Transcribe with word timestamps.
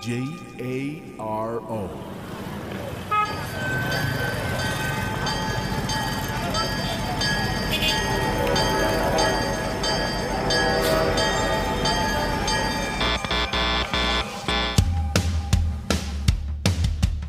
J 0.00 0.24
A 0.58 1.02
R 1.18 1.60
O. 1.60 2.23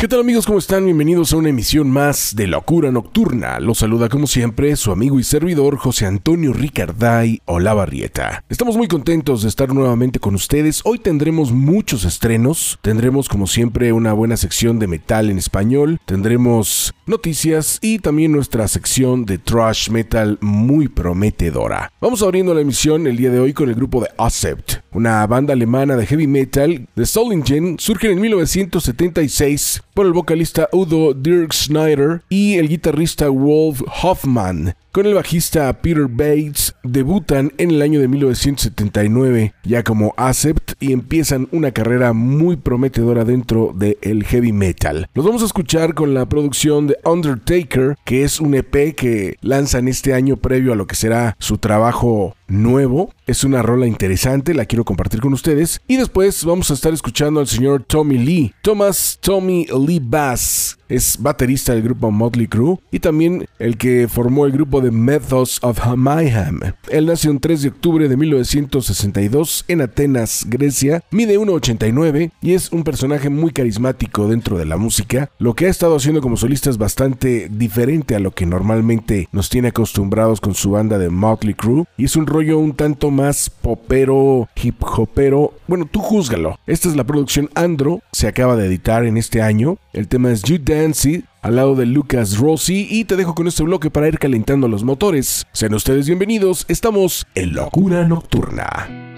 ¿Qué 0.00 0.08
tal 0.08 0.20
amigos? 0.20 0.46
¿Cómo 0.46 0.58
están? 0.58 0.86
Bienvenidos 0.86 1.34
a 1.34 1.36
una 1.36 1.50
emisión 1.50 1.90
más 1.90 2.34
de 2.34 2.46
Locura 2.46 2.90
Nocturna. 2.90 3.60
Los 3.60 3.80
saluda 3.80 4.08
como 4.08 4.26
siempre 4.26 4.74
su 4.76 4.92
amigo 4.92 5.20
y 5.20 5.24
servidor 5.24 5.76
José 5.76 6.06
Antonio 6.06 6.54
Ricarday 6.54 7.42
Olavarrieta. 7.44 8.42
Estamos 8.48 8.78
muy 8.78 8.88
contentos 8.88 9.42
de 9.42 9.50
estar 9.50 9.74
nuevamente 9.74 10.18
con 10.18 10.34
ustedes. 10.34 10.80
Hoy 10.84 11.00
tendremos 11.00 11.52
muchos 11.52 12.06
estrenos. 12.06 12.78
Tendremos 12.80 13.28
como 13.28 13.46
siempre 13.46 13.92
una 13.92 14.14
buena 14.14 14.38
sección 14.38 14.78
de 14.78 14.86
metal 14.86 15.28
en 15.28 15.36
español. 15.36 16.00
Tendremos 16.06 16.94
noticias 17.04 17.78
y 17.82 17.98
también 17.98 18.32
nuestra 18.32 18.68
sección 18.68 19.26
de 19.26 19.36
thrash 19.36 19.90
metal 19.90 20.38
muy 20.40 20.88
prometedora. 20.88 21.92
Vamos 22.00 22.22
abriendo 22.22 22.54
la 22.54 22.62
emisión 22.62 23.06
el 23.06 23.18
día 23.18 23.30
de 23.30 23.40
hoy 23.40 23.52
con 23.52 23.68
el 23.68 23.74
grupo 23.74 24.00
de 24.00 24.08
Accept, 24.16 24.76
una 24.92 25.26
banda 25.26 25.52
alemana 25.52 25.96
de 25.96 26.06
heavy 26.06 26.26
metal 26.26 26.88
de 26.96 27.04
Solingen. 27.04 27.78
Surgen 27.78 28.12
en 28.12 28.20
1976 28.22 29.82
por 29.94 30.06
el 30.06 30.12
vocalista 30.12 30.68
Udo 30.72 31.14
Dirk 31.14 31.52
Schneider 31.52 32.22
y 32.28 32.56
el 32.58 32.68
guitarrista 32.68 33.28
Wolf 33.28 33.82
Hoffman. 34.02 34.74
Con 34.92 35.06
el 35.06 35.14
bajista 35.14 35.72
Peter 35.82 36.08
Bates 36.08 36.74
debutan 36.82 37.52
en 37.58 37.70
el 37.70 37.80
año 37.80 38.00
de 38.00 38.08
1979 38.08 39.54
ya 39.62 39.84
como 39.84 40.14
Acept 40.16 40.72
y 40.80 40.92
empiezan 40.92 41.46
una 41.52 41.70
carrera 41.70 42.12
muy 42.12 42.56
prometedora 42.56 43.24
dentro 43.24 43.72
del 43.72 44.24
heavy 44.24 44.52
metal. 44.52 45.08
Los 45.14 45.24
vamos 45.24 45.42
a 45.42 45.46
escuchar 45.46 45.94
con 45.94 46.12
la 46.12 46.26
producción 46.26 46.88
de 46.88 46.98
Undertaker, 47.04 47.98
que 48.04 48.24
es 48.24 48.40
un 48.40 48.56
EP 48.56 48.96
que 48.96 49.36
lanzan 49.42 49.86
este 49.86 50.12
año 50.12 50.36
previo 50.36 50.72
a 50.72 50.76
lo 50.76 50.88
que 50.88 50.96
será 50.96 51.36
su 51.38 51.58
trabajo 51.58 52.34
nuevo. 52.48 53.14
Es 53.28 53.44
una 53.44 53.62
rola 53.62 53.86
interesante, 53.86 54.54
la 54.54 54.64
quiero 54.64 54.84
compartir 54.84 55.20
con 55.20 55.32
ustedes. 55.32 55.80
Y 55.86 55.98
después 55.98 56.44
vamos 56.44 56.68
a 56.72 56.74
estar 56.74 56.92
escuchando 56.92 57.38
al 57.38 57.46
señor 57.46 57.84
Tommy 57.84 58.18
Lee. 58.18 58.54
Thomas 58.60 59.20
Tommy 59.22 59.66
Lee 59.66 60.00
Bass 60.02 60.79
es 60.90 61.16
baterista 61.20 61.72
del 61.72 61.82
grupo 61.82 62.10
Motley 62.10 62.48
Crue 62.48 62.78
y 62.90 62.98
también 62.98 63.46
el 63.58 63.78
que 63.78 64.08
formó 64.08 64.44
el 64.44 64.52
grupo 64.52 64.80
de 64.80 64.90
Methods 64.90 65.60
of 65.62 65.80
Mayhem. 65.96 66.60
Él 66.88 67.06
nació 67.06 67.30
el 67.30 67.40
3 67.40 67.62
de 67.62 67.68
octubre 67.68 68.08
de 68.08 68.16
1962 68.16 69.64
en 69.68 69.80
Atenas, 69.80 70.44
Grecia, 70.48 71.02
mide 71.10 71.38
1,89 71.38 72.32
y 72.42 72.54
es 72.54 72.72
un 72.72 72.82
personaje 72.82 73.30
muy 73.30 73.52
carismático 73.52 74.28
dentro 74.28 74.58
de 74.58 74.66
la 74.66 74.76
música. 74.76 75.30
Lo 75.38 75.54
que 75.54 75.66
ha 75.66 75.70
estado 75.70 75.96
haciendo 75.96 76.20
como 76.20 76.36
solista 76.36 76.70
es 76.70 76.78
bastante 76.78 77.48
diferente 77.50 78.16
a 78.16 78.20
lo 78.20 78.32
que 78.32 78.46
normalmente 78.46 79.28
nos 79.32 79.48
tiene 79.48 79.68
acostumbrados 79.68 80.40
con 80.40 80.54
su 80.54 80.72
banda 80.72 80.98
de 80.98 81.10
Motley 81.10 81.54
Crue 81.54 81.84
y 81.96 82.06
es 82.06 82.16
un 82.16 82.26
rollo 82.26 82.58
un 82.58 82.74
tanto 82.74 83.10
más 83.10 83.48
popero, 83.48 84.48
hip 84.60 84.82
hopero. 84.82 85.54
Bueno, 85.68 85.86
tú 85.90 86.00
júzgalo. 86.00 86.58
Esta 86.66 86.88
es 86.88 86.96
la 86.96 87.04
producción 87.04 87.48
Andro, 87.54 88.00
se 88.12 88.26
acaba 88.26 88.56
de 88.56 88.66
editar 88.66 89.04
en 89.04 89.16
este 89.16 89.40
año. 89.40 89.78
El 89.92 90.08
tema 90.08 90.32
es 90.32 90.42
You 90.42 90.58
Dancy 90.80 91.24
al 91.42 91.56
lado 91.56 91.74
de 91.74 91.86
Lucas 91.86 92.38
Rossi 92.38 92.86
y 92.90 93.04
te 93.04 93.16
dejo 93.16 93.34
con 93.34 93.46
este 93.46 93.62
bloque 93.62 93.90
para 93.90 94.08
ir 94.08 94.18
calentando 94.18 94.68
los 94.68 94.82
motores. 94.82 95.46
Sean 95.52 95.74
ustedes 95.74 96.06
bienvenidos, 96.06 96.64
estamos 96.68 97.26
en 97.34 97.54
Locura 97.54 98.06
Nocturna. 98.06 99.09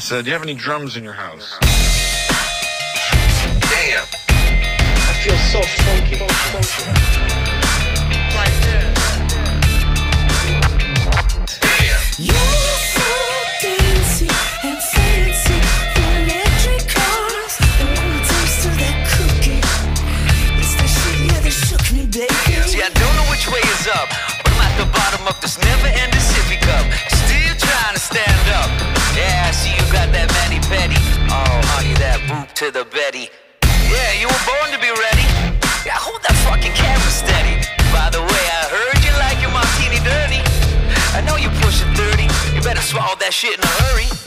Classics. 0.00 0.12
I 0.12 0.16
said, 0.16 0.24
do 0.24 0.30
you 0.30 0.34
have 0.34 0.42
any 0.42 0.54
drums 0.54 0.96
in 0.96 1.04
your 1.04 1.12
house? 1.12 1.58
Damn. 3.60 4.06
I 4.28 5.12
feel 5.22 5.36
so 5.36 5.60
funky. 5.84 6.16
Right 8.34 8.56
there. 8.64 8.94
Damn. 11.60 12.00
You're 12.18 12.78
so 12.96 13.10
dancey 13.62 14.28
and 14.64 14.78
fancy 14.80 15.58
for 15.94 16.08
electric 16.24 16.82
cars. 16.88 17.54
The 17.78 17.84
one 17.84 18.20
taste 18.24 18.64
of 18.66 18.74
that 18.80 18.96
cookie. 19.12 19.60
It's 20.60 20.74
that 20.76 20.88
shit, 20.88 21.16
yeah, 21.28 21.40
that 21.40 21.52
shook 21.52 21.84
me, 21.92 22.02
baby. 22.06 22.68
See, 22.68 22.82
I 22.82 22.88
don't 22.88 23.14
know 23.16 23.28
which 23.30 23.46
way 23.48 23.60
is 23.60 23.88
up, 23.88 24.08
but 24.44 24.52
I'm 24.52 24.60
at 24.60 24.74
the 24.78 24.86
bottom 24.92 25.26
of 25.28 25.40
this 25.40 25.58
never-ending 25.58 26.20
sippy 26.20 26.60
cup. 26.60 27.09
To 32.60 32.70
the 32.70 32.84
Betty. 32.92 33.30
Yeah, 33.88 34.20
you 34.20 34.28
were 34.28 34.44
born 34.44 34.68
to 34.68 34.78
be 34.84 34.92
ready. 34.92 35.24
Yeah, 35.88 35.96
hold 35.96 36.20
that 36.28 36.36
fucking 36.44 36.76
camera 36.76 37.08
steady. 37.08 37.56
By 37.88 38.12
the 38.12 38.20
way, 38.20 38.44
I 38.52 38.68
heard 38.68 39.00
you 39.00 39.16
like 39.16 39.40
your 39.40 39.48
martini 39.48 39.96
dirty. 40.04 40.44
I 41.16 41.24
know 41.24 41.40
you're 41.40 41.56
pushing 41.64 41.88
30. 41.96 42.28
You 42.52 42.60
better 42.60 42.84
swallow 42.84 43.16
that 43.16 43.32
shit 43.32 43.56
in 43.56 43.64
a 43.64 43.72
hurry. 43.80 44.19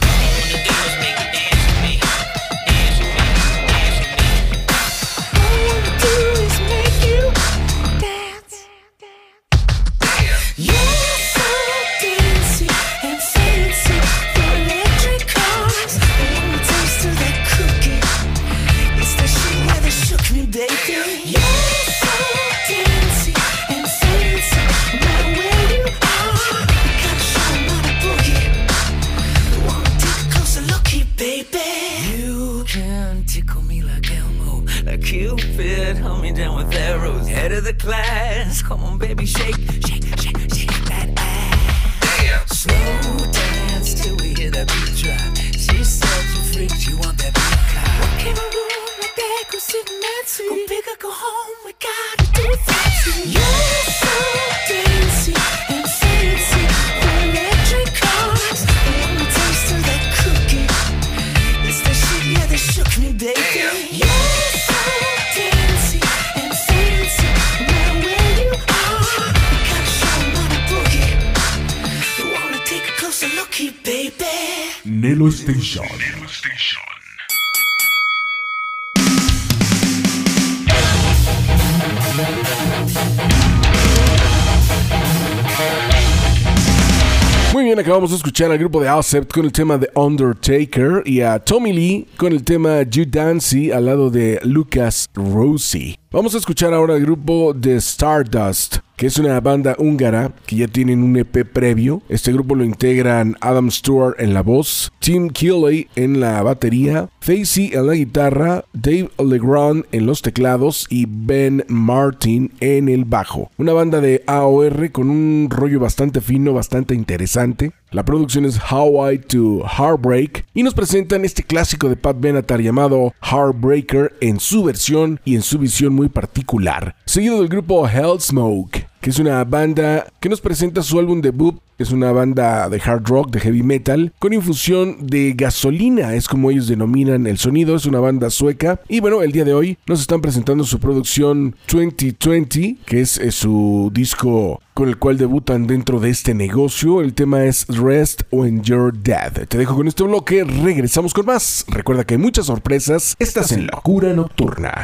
Escuchar 88.34 88.52
al 88.52 88.58
grupo 88.58 88.82
de 88.82 88.90
Alcept 88.90 89.32
con 89.32 89.46
el 89.46 89.52
tema 89.52 89.78
de 89.78 89.92
Undertaker 89.94 91.04
y 91.06 91.22
a 91.22 91.38
Tommy 91.38 91.72
Lee 91.72 92.08
con 92.18 92.34
el 92.34 92.44
tema 92.44 92.82
You 92.82 93.06
Dancy 93.08 93.72
al 93.72 93.86
lado 93.86 94.10
de 94.10 94.40
Lucas 94.42 95.08
Rossi. 95.14 95.96
Vamos 96.10 96.34
a 96.34 96.40
escuchar 96.40 96.74
ahora 96.74 96.96
al 96.96 97.02
grupo 97.02 97.54
de 97.54 97.76
Stardust, 97.76 98.78
es 99.06 99.18
una 99.18 99.40
banda 99.42 99.76
húngara 99.78 100.32
que 100.46 100.56
ya 100.56 100.68
tienen 100.68 101.04
un 101.04 101.18
EP 101.18 101.46
previo. 101.46 102.02
Este 102.10 102.32
grupo 102.32 102.56
lo 102.56 102.64
integran 102.64 103.36
Adam 103.42 103.70
Stewart 103.70 104.16
en 104.20 104.34
la 104.34 104.42
voz, 104.42 104.92
Tim 105.00 105.30
Keeley 105.30 105.88
en 105.96 106.20
la 106.20 106.42
batería, 106.42 107.10
Facey 107.20 107.72
en 107.74 107.88
la 107.88 107.96
guitarra, 107.96 108.66
Dave 108.74 109.10
Legrand 109.18 109.86
en 109.92 110.06
los 110.06 110.22
teclados 110.22 110.88
y 110.90 111.06
Ben 111.08 111.66
Martin 111.68 112.52
en 112.60 112.88
el 112.88 113.06
bajo. 113.06 113.52
Una 113.58 113.74
banda 113.74 114.00
de 114.00 114.24
AOR 114.28 114.92
con 114.92 115.10
un 115.10 115.50
rollo 115.50 115.80
bastante 115.80 116.22
fino, 116.22 116.54
bastante 116.54 116.96
interesante. 116.96 117.74
La 117.94 118.04
producción 118.04 118.46
es 118.46 118.60
How 118.72 119.12
I 119.12 119.20
to 119.20 119.64
Heartbreak 119.68 120.46
y 120.56 120.64
nos 120.64 120.74
presentan 120.74 121.26
este 121.26 121.44
clásico 121.44 121.90
de 121.90 121.96
Pat 121.96 122.20
Benatar 122.20 122.60
llamado 122.60 123.14
Heartbreaker 123.22 124.16
en 124.20 124.40
su 124.40 124.64
versión 124.64 125.20
y 125.24 125.36
en 125.36 125.44
su 125.44 125.60
visión 125.60 125.94
muy 125.94 126.10
particular. 126.10 126.96
Seguido 127.14 127.38
del 127.38 127.48
grupo 127.48 127.88
Hellsmoke, 127.88 128.88
que 129.00 129.12
es 129.12 129.20
una 129.20 129.44
banda 129.44 130.08
que 130.20 130.30
nos 130.30 130.42
presenta 130.42 130.82
su 130.82 130.98
álbum 130.98 131.22
debut. 131.22 131.60
Es 131.78 131.92
una 131.92 132.12
banda 132.12 132.68
de 132.70 132.82
hard 132.84 133.08
rock, 133.08 133.30
de 133.30 133.40
heavy 133.40 133.62
metal, 133.62 134.12
con 134.18 134.34
infusión 134.34 134.98
de 135.06 135.34
gasolina, 135.38 136.16
es 136.16 136.28
como 136.28 136.50
ellos 136.50 136.68
denominan 136.68 137.28
el 137.28 137.38
sonido. 137.38 137.76
Es 137.76 137.86
una 137.86 138.00
banda 138.00 138.32
sueca. 138.32 138.80
Y 138.90 139.00
bueno, 139.00 139.22
el 139.22 139.32
día 139.32 139.46
de 139.46 139.54
hoy 139.54 139.78
nos 139.86 140.02
están 140.02 140.22
presentando 140.22 140.64
su 140.64 140.80
producción 140.80 141.56
2020, 141.72 142.78
que 142.84 143.02
es, 143.02 143.20
eh, 143.20 143.32
su 143.32 143.92
disco 143.94 144.60
con 144.74 144.90
el 144.90 144.98
cual 144.98 145.20
debutan 145.20 145.68
dentro 145.68 146.00
de 146.00 146.10
este 146.10 146.34
negocio. 146.34 147.00
El 147.00 147.14
tema 147.14 147.44
es 147.46 147.68
Rest 147.68 148.24
When 148.32 148.64
You're 148.64 148.98
Dead. 149.04 149.48
Te 149.48 149.60
dejo 149.60 149.76
con 149.76 149.88
este 149.88 150.02
bloque, 150.02 150.46
regresamos 150.46 151.14
con 151.14 151.28
más. 151.28 151.64
Recuerda 151.68 152.06
que 152.06 152.16
hay 152.16 152.20
muchas 152.20 152.48
sorpresas. 152.48 153.16
Estás 153.20 153.52
en 153.52 153.68
Locura 153.68 154.14
Nocturna. 154.14 154.84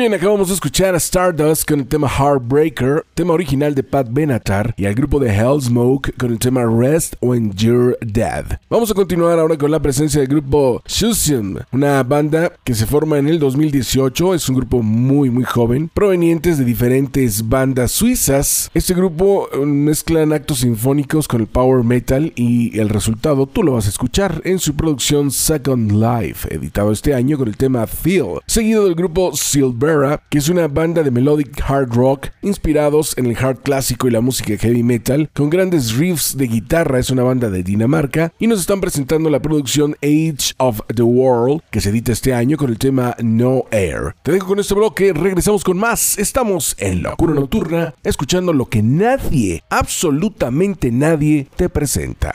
bien, 0.00 0.14
acabamos 0.14 0.48
de 0.48 0.54
escuchar 0.54 0.94
a 0.94 0.96
Stardust 0.96 1.68
con 1.68 1.80
el 1.80 1.86
tema 1.86 2.08
Heartbreaker, 2.08 3.04
tema 3.12 3.34
original 3.34 3.74
de 3.74 3.82
Pat 3.82 4.08
Benatar, 4.10 4.72
y 4.78 4.86
al 4.86 4.94
grupo 4.94 5.18
de 5.18 5.28
Hellsmoke 5.28 6.16
con 6.16 6.32
el 6.32 6.38
tema 6.38 6.64
Rest 6.64 7.16
When 7.20 7.52
You're 7.52 7.98
Dead. 8.00 8.46
Vamos 8.70 8.90
a 8.90 8.94
continuar 8.94 9.38
ahora 9.38 9.58
con 9.58 9.70
la 9.70 9.78
presencia 9.78 10.22
del 10.22 10.30
grupo 10.30 10.82
Shusum, 10.86 11.56
una 11.70 12.02
banda 12.02 12.50
que 12.64 12.74
se 12.74 12.86
forma 12.86 13.18
en 13.18 13.28
el 13.28 13.38
2018, 13.38 14.32
es 14.32 14.48
un 14.48 14.56
grupo 14.56 14.80
muy 14.82 15.28
muy 15.28 15.44
joven, 15.44 15.90
provenientes 15.92 16.56
de 16.56 16.64
diferentes 16.64 17.46
bandas 17.46 17.92
suizas. 17.92 18.70
Este 18.72 18.94
grupo 18.94 19.50
eh, 19.52 19.58
mezclan 19.66 20.32
actos 20.32 20.60
sinfónicos 20.60 21.28
con 21.28 21.42
el 21.42 21.46
power 21.46 21.84
metal 21.84 22.32
y 22.36 22.78
el 22.80 22.88
resultado 22.88 23.46
tú 23.46 23.62
lo 23.62 23.72
vas 23.72 23.84
a 23.84 23.90
escuchar 23.90 24.40
en 24.44 24.60
su 24.60 24.74
producción 24.74 25.30
Second 25.30 25.92
Life, 25.92 26.48
editado 26.54 26.90
este 26.90 27.12
año 27.12 27.36
con 27.36 27.48
el 27.48 27.58
tema 27.58 27.86
Feel, 27.86 28.40
seguido 28.46 28.84
del 28.84 28.94
grupo 28.94 29.36
Que 30.28 30.38
es 30.38 30.48
una 30.48 30.68
banda 30.68 31.02
de 31.02 31.10
melodic 31.10 31.60
hard 31.68 31.92
rock 31.92 32.28
inspirados 32.42 33.18
en 33.18 33.26
el 33.26 33.36
hard 33.36 33.58
clásico 33.58 34.06
y 34.06 34.12
la 34.12 34.20
música 34.20 34.56
heavy 34.56 34.84
metal, 34.84 35.28
con 35.34 35.50
grandes 35.50 35.96
riffs 35.96 36.36
de 36.36 36.46
guitarra, 36.46 37.00
es 37.00 37.10
una 37.10 37.24
banda 37.24 37.50
de 37.50 37.64
Dinamarca, 37.64 38.32
y 38.38 38.46
nos 38.46 38.60
están 38.60 38.80
presentando 38.80 39.30
la 39.30 39.42
producción 39.42 39.96
Age 40.00 40.54
of 40.58 40.80
the 40.94 41.02
World, 41.02 41.62
que 41.72 41.80
se 41.80 41.90
edita 41.90 42.12
este 42.12 42.34
año 42.34 42.56
con 42.56 42.70
el 42.70 42.78
tema 42.78 43.16
No 43.20 43.64
Air. 43.72 44.14
Te 44.22 44.30
dejo 44.30 44.46
con 44.46 44.60
este 44.60 44.74
bloque, 44.74 45.12
regresamos 45.12 45.64
con 45.64 45.76
más, 45.76 46.18
estamos 46.18 46.76
en 46.78 47.02
Locura 47.02 47.34
Nocturna, 47.34 47.92
escuchando 48.04 48.52
lo 48.52 48.66
que 48.66 48.82
nadie, 48.82 49.64
absolutamente 49.70 50.92
nadie, 50.92 51.48
te 51.56 51.68
presenta. 51.68 52.30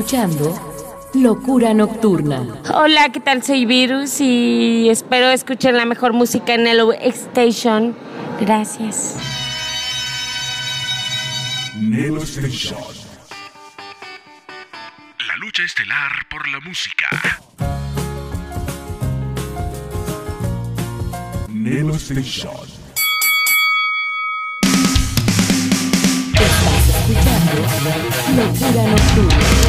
escuchando 0.00 0.58
Locura 1.12 1.74
Nocturna. 1.74 2.62
Hola, 2.72 3.10
¿qué 3.12 3.20
tal? 3.20 3.42
Soy 3.42 3.66
Virus 3.66 4.22
y 4.22 4.88
espero 4.88 5.28
escuchen 5.28 5.76
la 5.76 5.84
mejor 5.84 6.14
música 6.14 6.54
en 6.54 6.66
el 6.66 6.80
Station. 7.02 7.94
Gracias. 8.40 9.18
Nelo 11.78 12.22
Station. 12.22 12.78
La 15.28 15.36
lucha 15.36 15.64
estelar 15.64 16.12
por 16.30 16.48
la 16.48 16.60
música. 16.60 17.06
Nelo 21.48 21.94
Station. 21.96 22.79
Locura 27.50 28.82
nocturna. 28.86 29.60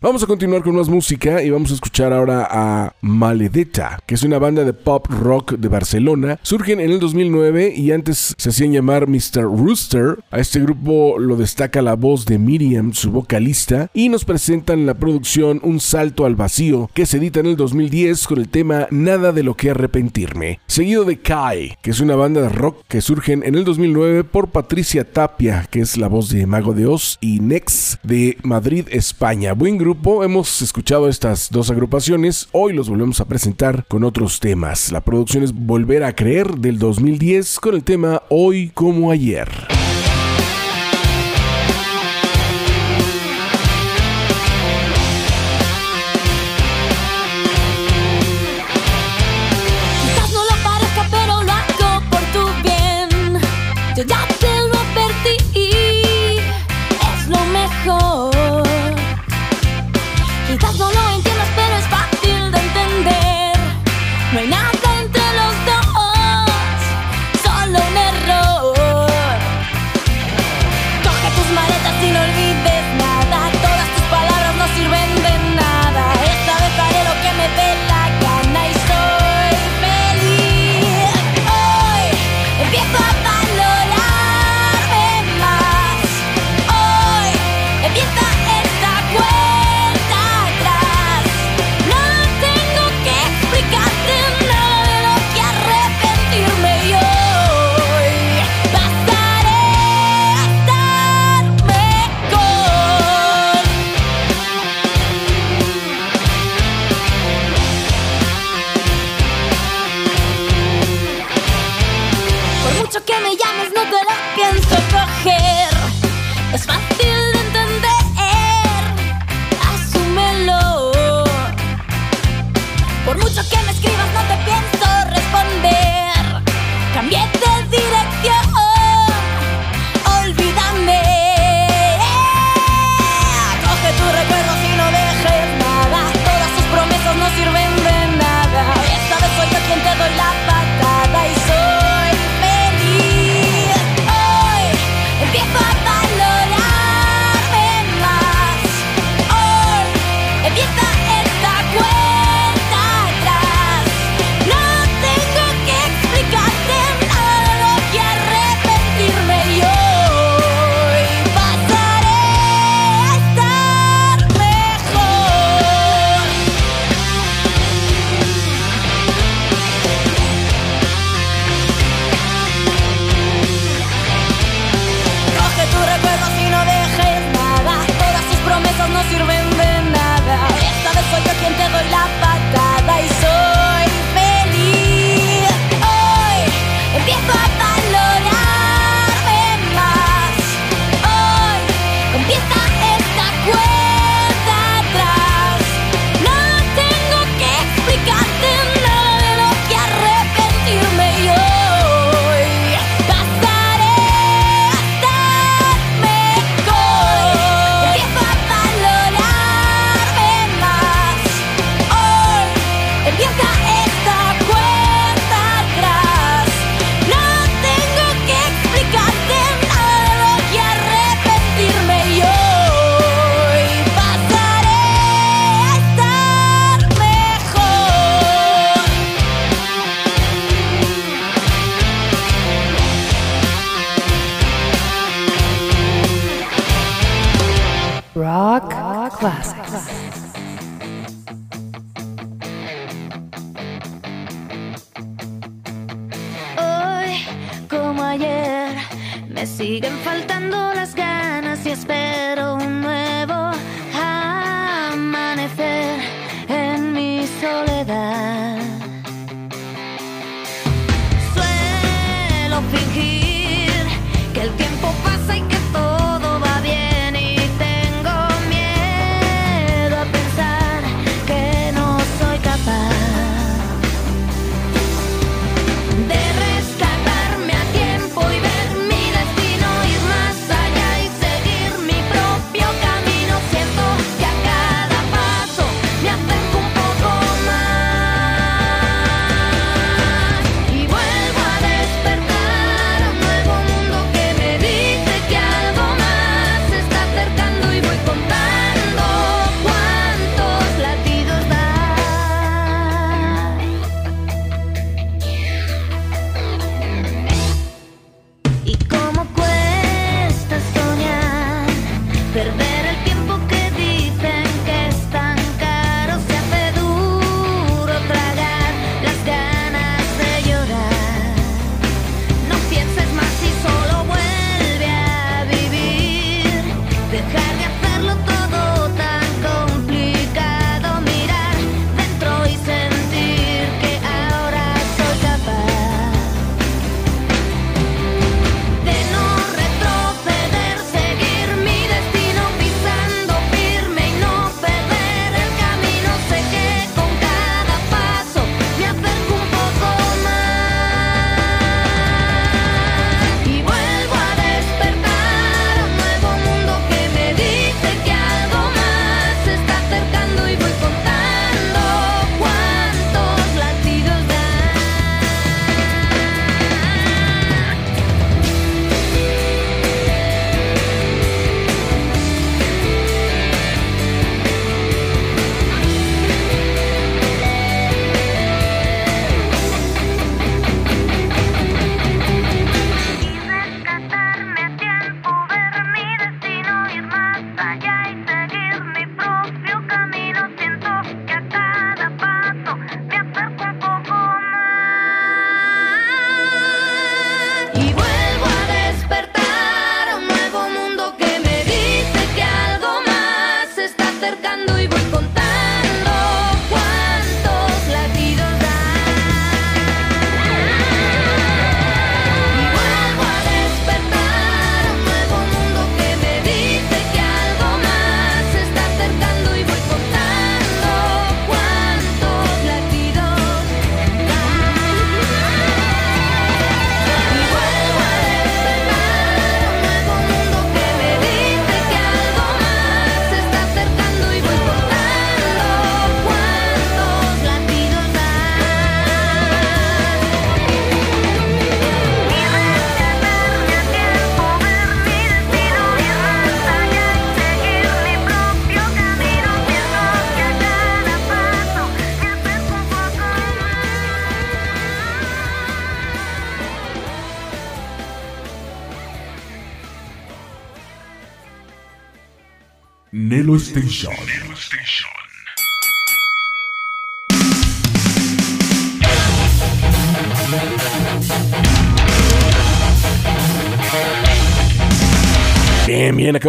Vamos 0.01 0.23
a 0.23 0.27
continuar 0.27 0.63
con 0.63 0.77
más 0.77 0.89
música 0.89 1.43
y 1.43 1.51
vamos 1.51 1.71
a 1.71 1.75
escuchar 1.75 2.13
ahora 2.13 2.47
a 2.51 2.95
Maledetta, 3.01 3.99
que 4.07 4.15
es 4.15 4.23
una 4.23 4.39
banda 4.39 4.65
de 4.65 4.73
pop 4.73 5.07
rock 5.09 5.53
de 5.53 5.69
Barcelona. 5.69 6.39
Surgen 6.43 6.81
en 6.81 6.91
el 6.91 7.01
2009 7.01 7.75
y 7.77 7.93
antes 7.93 8.35
se 8.37 8.49
hacían 8.49 8.73
llamar 8.73 9.09
Mr. 9.09 9.43
Rooster. 9.43 10.19
A 10.31 10.39
este 10.39 10.61
grupo 10.61 11.19
lo 11.19 11.37
destaca 11.37 11.83
la 11.83 11.95
voz 11.95 12.25
de 12.27 12.39
Miriam, 12.39 12.93
su 12.93 13.11
vocalista, 13.11 13.91
y 13.95 14.09
nos 14.09 14.25
presentan 14.25 14.81
en 14.81 14.87
la 14.87 14.95
producción 14.95 15.61
Un 15.63 15.81
Salto 15.81 16.25
al 16.25 16.37
Vacío, 16.37 16.70
que 16.95 17.07
se 17.07 17.17
edita 17.17 17.41
en 17.41 17.47
el 17.47 17.57
2010 17.57 18.27
con 18.27 18.39
el 18.39 18.49
tema 18.49 18.87
Nada 18.91 19.33
de 19.33 19.43
lo 19.43 19.55
que 19.55 19.71
arrepentirme. 19.71 20.61
Seguido 20.67 21.05
de 21.05 21.19
Kai, 21.19 21.77
que 21.83 21.91
es 21.91 22.01
una 22.01 22.17
banda 22.17 22.43
de 22.43 22.49
rock 22.49 22.85
que 22.89 23.01
surgen 23.01 23.43
en 23.45 23.55
el 23.55 23.65
2009 23.65 24.25
por 24.25 24.51
Patricia 24.51 25.11
Tapia, 25.11 25.67
que 25.71 25.81
es 25.81 25.97
la 25.97 26.09
voz 26.09 26.31
de 26.31 26.47
Mago 26.47 26.73
de 26.73 26.87
Oz, 26.87 27.19
y 27.21 27.41
Nex 27.41 27.99
de 28.03 28.39
Madrid, 28.43 28.87
España. 28.91 29.53
Buen 29.53 29.79
grupo, 29.79 30.23
hemos 30.23 30.63
escuchado 30.63 31.09
estas 31.09 31.49
dos 31.51 31.71
agrupaciones, 31.71 32.49
hoy 32.53 32.73
los 32.73 32.89
volvemos 32.89 33.21
a 33.21 33.27
presentar 33.27 33.85
con 33.89 34.05
otros 34.05 34.39
temas. 34.39 34.93
La 34.93 35.01
producción 35.01 35.43
es 35.43 35.53
Volver 35.53 36.05
a 36.05 36.15
Creer 36.15 36.57
del 36.59 36.79
2010 36.79 37.59
con 37.59 37.75
el 37.75 37.83
tema 37.83 38.23
Hoy 38.29 38.71
como 38.75 39.11
ayer. 39.11 39.49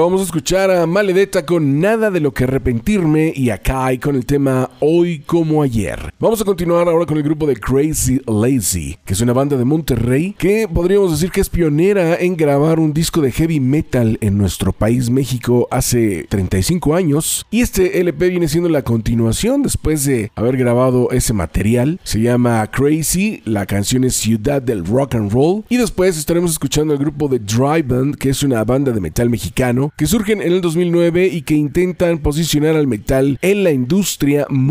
Acabamos 0.02 0.22
de 0.22 0.26
escuchar 0.26 0.72
a 0.72 0.88
Maledetta 0.88 1.46
con 1.46 1.80
Nada 1.80 2.10
de 2.10 2.20
lo 2.20 2.34
que 2.34 2.46
arrepentirme 2.46 3.32
y 3.36 3.52
a 3.52 3.60
Kai 3.60 4.00
con 4.00 4.16
el 4.16 4.26
tema 4.26 4.68
Hoy 4.84 5.20
como 5.20 5.62
ayer. 5.62 6.12
Vamos 6.20 6.42
a 6.42 6.44
continuar 6.44 6.88
ahora 6.88 7.06
con 7.06 7.16
el 7.16 7.22
grupo 7.22 7.46
de 7.46 7.56
Crazy 7.56 8.20
Lazy, 8.26 8.98
que 9.06 9.14
es 9.14 9.22
una 9.22 9.32
banda 9.32 9.56
de 9.56 9.64
Monterrey 9.64 10.34
que 10.36 10.68
podríamos 10.68 11.12
decir 11.12 11.30
que 11.30 11.40
es 11.40 11.50
pionera 11.50 12.16
en 12.16 12.36
grabar 12.36 12.80
un 12.80 12.92
disco 12.92 13.22
de 13.22 13.32
heavy 13.32 13.60
metal 13.60 14.18
en 14.22 14.40
nuestro 14.40 14.74
país 14.74 15.12
México 15.12 15.68
hace 15.70 16.26
35 16.30 16.96
años. 16.96 17.46
Y 17.52 17.62
este 17.62 18.00
LP 18.00 18.30
viene 18.30 18.48
siendo 18.48 18.70
la 18.70 18.82
continuación 18.82 19.62
después 19.62 20.04
de 20.06 20.32
haber 20.34 20.58
grabado 20.58 21.12
ese 21.12 21.34
material. 21.34 22.00
Se 22.04 22.20
llama 22.20 22.66
Crazy, 22.72 23.44
la 23.46 23.68
canción 23.68 24.04
es 24.04 24.16
Ciudad 24.16 24.64
del 24.64 24.84
Rock 24.84 25.14
and 25.14 25.32
Roll. 25.32 25.64
Y 25.70 25.78
después 25.78 26.18
estaremos 26.18 26.50
escuchando 26.50 26.94
al 26.94 27.00
grupo 27.00 27.28
de 27.28 27.38
Dry 27.38 27.84
Band, 27.84 28.16
que 28.16 28.32
es 28.32 28.42
una 28.42 28.64
banda 28.64 28.92
de 28.92 29.00
metal 29.00 29.30
mexicano 29.30 29.94
que 29.96 30.08
surgen 30.08 30.42
en 30.42 30.54
el 30.54 30.62
2009 30.62 31.28
y 31.28 31.44
que 31.44 31.54
intentan 31.54 32.18
posicionar 32.18 32.76
al 32.76 32.88
metal 32.88 33.38
en 33.44 33.64
la 33.64 33.72
industria 33.72 34.48
musical. 34.50 34.71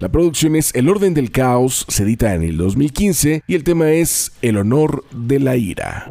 La 0.00 0.08
producción 0.08 0.56
es 0.56 0.74
El 0.74 0.88
Orden 0.88 1.14
del 1.14 1.30
Caos, 1.30 1.86
se 1.88 2.02
edita 2.02 2.34
en 2.34 2.42
el 2.42 2.56
2015 2.56 3.44
y 3.46 3.54
el 3.54 3.62
tema 3.62 3.92
es 3.92 4.32
El 4.42 4.56
Honor 4.56 5.04
de 5.12 5.38
la 5.38 5.54
Ira. 5.54 6.10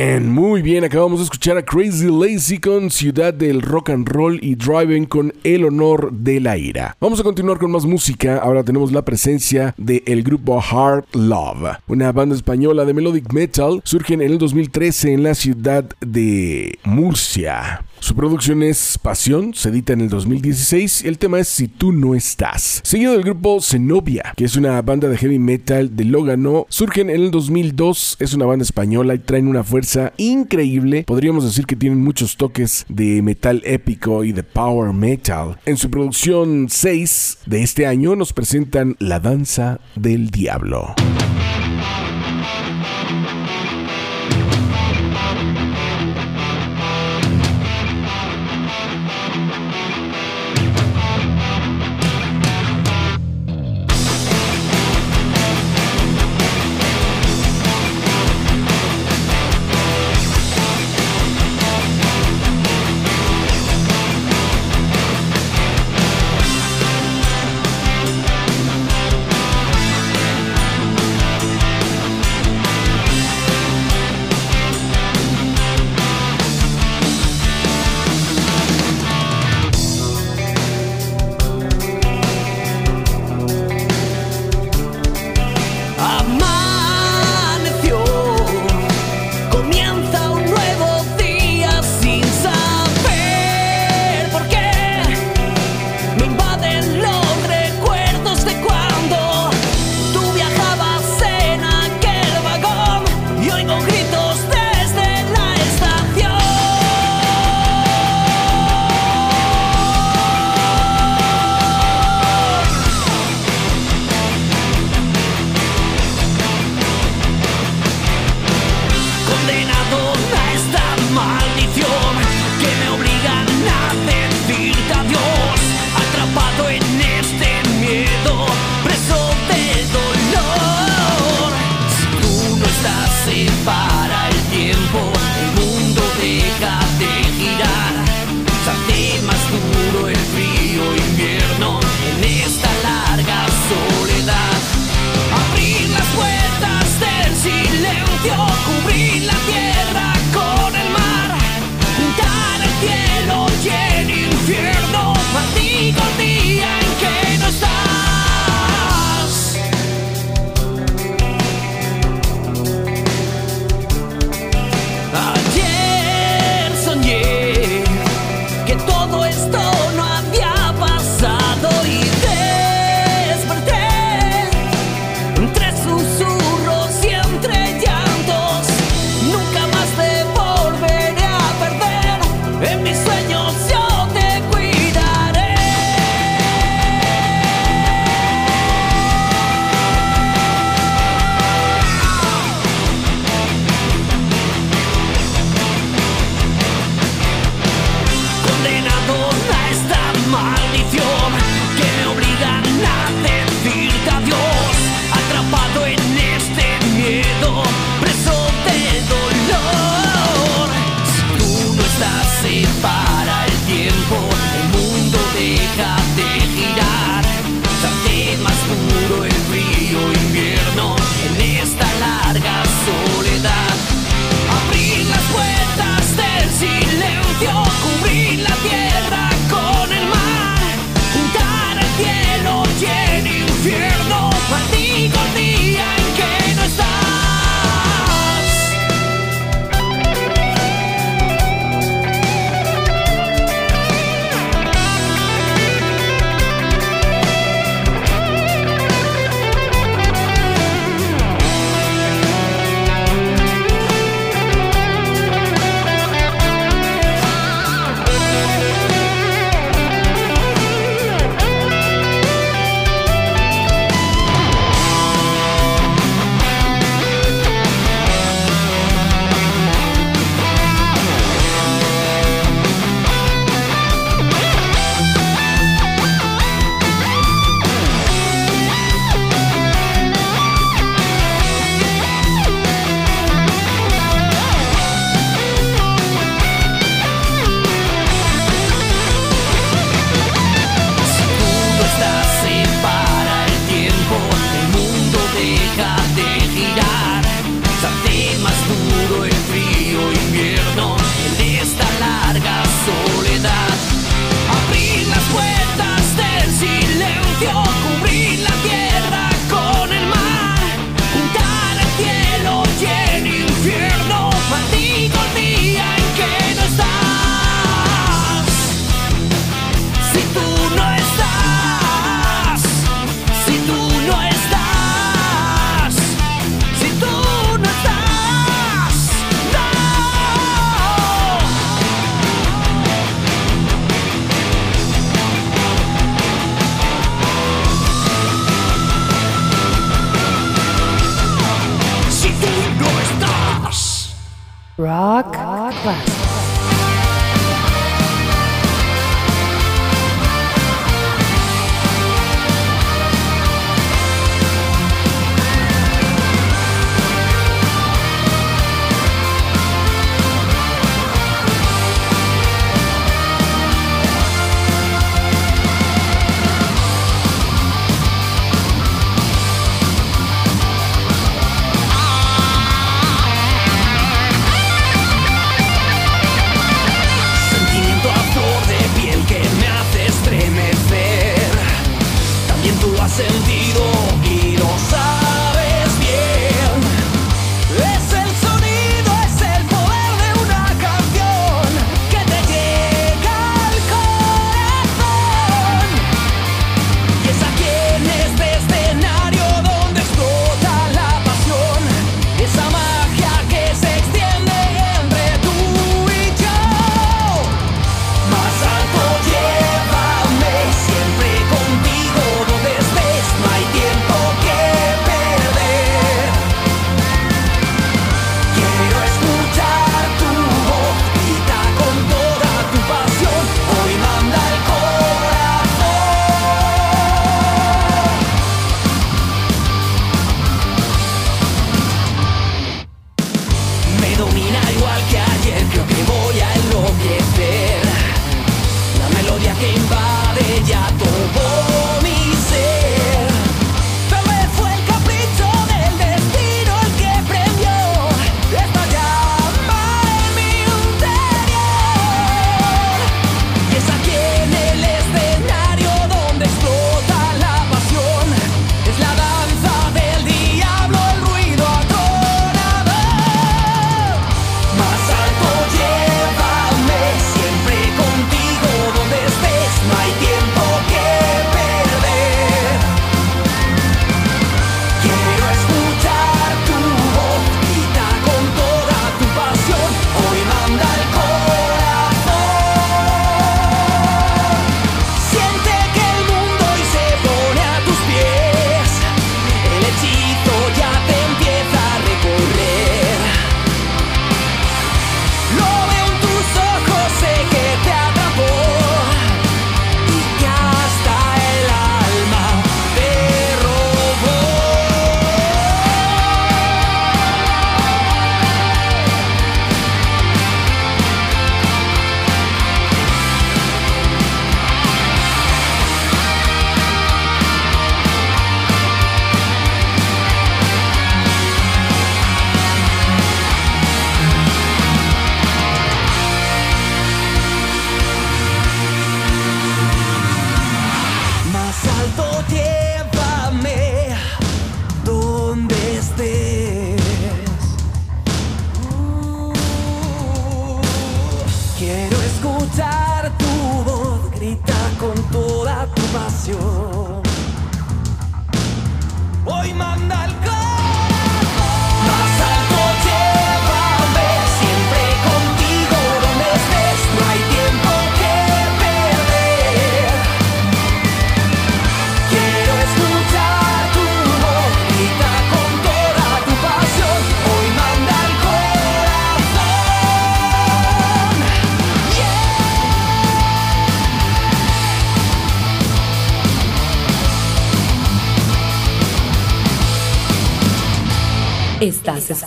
Muy 0.00 0.62
bien, 0.62 0.82
acabamos 0.82 1.18
de 1.18 1.24
escuchar 1.24 1.58
a 1.58 1.62
Crazy 1.62 2.06
Lazy 2.06 2.58
con 2.58 2.90
Ciudad 2.90 3.34
del 3.34 3.60
Rock 3.60 3.90
and 3.90 4.08
Roll 4.08 4.38
y 4.42 4.54
Driving 4.54 5.04
con 5.04 5.34
El 5.44 5.66
Honor 5.66 6.10
de 6.10 6.40
la 6.40 6.56
Ira. 6.56 6.96
Vamos 6.98 7.20
a 7.20 7.22
continuar 7.22 7.58
con 7.58 7.70
más 7.70 7.84
música, 7.84 8.38
ahora 8.38 8.64
tenemos 8.64 8.92
la 8.92 9.04
presencia 9.04 9.74
del 9.76 10.22
grupo 10.22 10.58
Heart 10.58 11.14
Love, 11.14 11.76
una 11.86 12.12
banda 12.12 12.34
española 12.34 12.86
de 12.86 12.94
melodic 12.94 13.30
metal, 13.30 13.82
surgen 13.84 14.22
en 14.22 14.30
el 14.30 14.38
2013 14.38 15.12
en 15.12 15.22
la 15.22 15.34
ciudad 15.34 15.84
de 16.00 16.78
Murcia. 16.84 17.84
Su 18.00 18.14
producción 18.14 18.62
es 18.62 18.98
Pasión, 19.00 19.52
se 19.54 19.68
edita 19.68 19.92
en 19.92 20.00
el 20.00 20.08
2016 20.08 21.04
y 21.04 21.08
el 21.08 21.18
tema 21.18 21.38
es 21.38 21.48
Si 21.48 21.68
tú 21.68 21.92
no 21.92 22.14
estás. 22.14 22.80
Seguido 22.82 23.12
del 23.12 23.22
grupo 23.22 23.60
Zenobia, 23.60 24.32
que 24.36 24.44
es 24.46 24.56
una 24.56 24.80
banda 24.80 25.06
de 25.08 25.18
heavy 25.18 25.38
metal 25.38 25.94
de 25.94 26.06
Logano, 26.06 26.66
surgen 26.70 27.10
en 27.10 27.20
el 27.20 27.30
2002, 27.30 28.16
es 28.18 28.32
una 28.32 28.46
banda 28.46 28.62
española 28.62 29.14
y 29.14 29.18
traen 29.18 29.48
una 29.48 29.62
fuerza 29.62 30.14
increíble. 30.16 31.04
Podríamos 31.06 31.44
decir 31.44 31.66
que 31.66 31.76
tienen 31.76 32.02
muchos 32.02 32.36
toques 32.36 32.86
de 32.88 33.20
metal 33.20 33.62
épico 33.64 34.24
y 34.24 34.32
de 34.32 34.42
power 34.44 34.94
metal. 34.94 35.58
En 35.66 35.76
su 35.76 35.90
producción 35.90 36.68
6 36.70 37.38
de 37.46 37.62
este 37.62 37.86
año 37.86 38.16
nos 38.16 38.32
presentan 38.32 38.96
La 38.98 39.20
Danza 39.20 39.78
del 39.94 40.30
Diablo. 40.30 40.94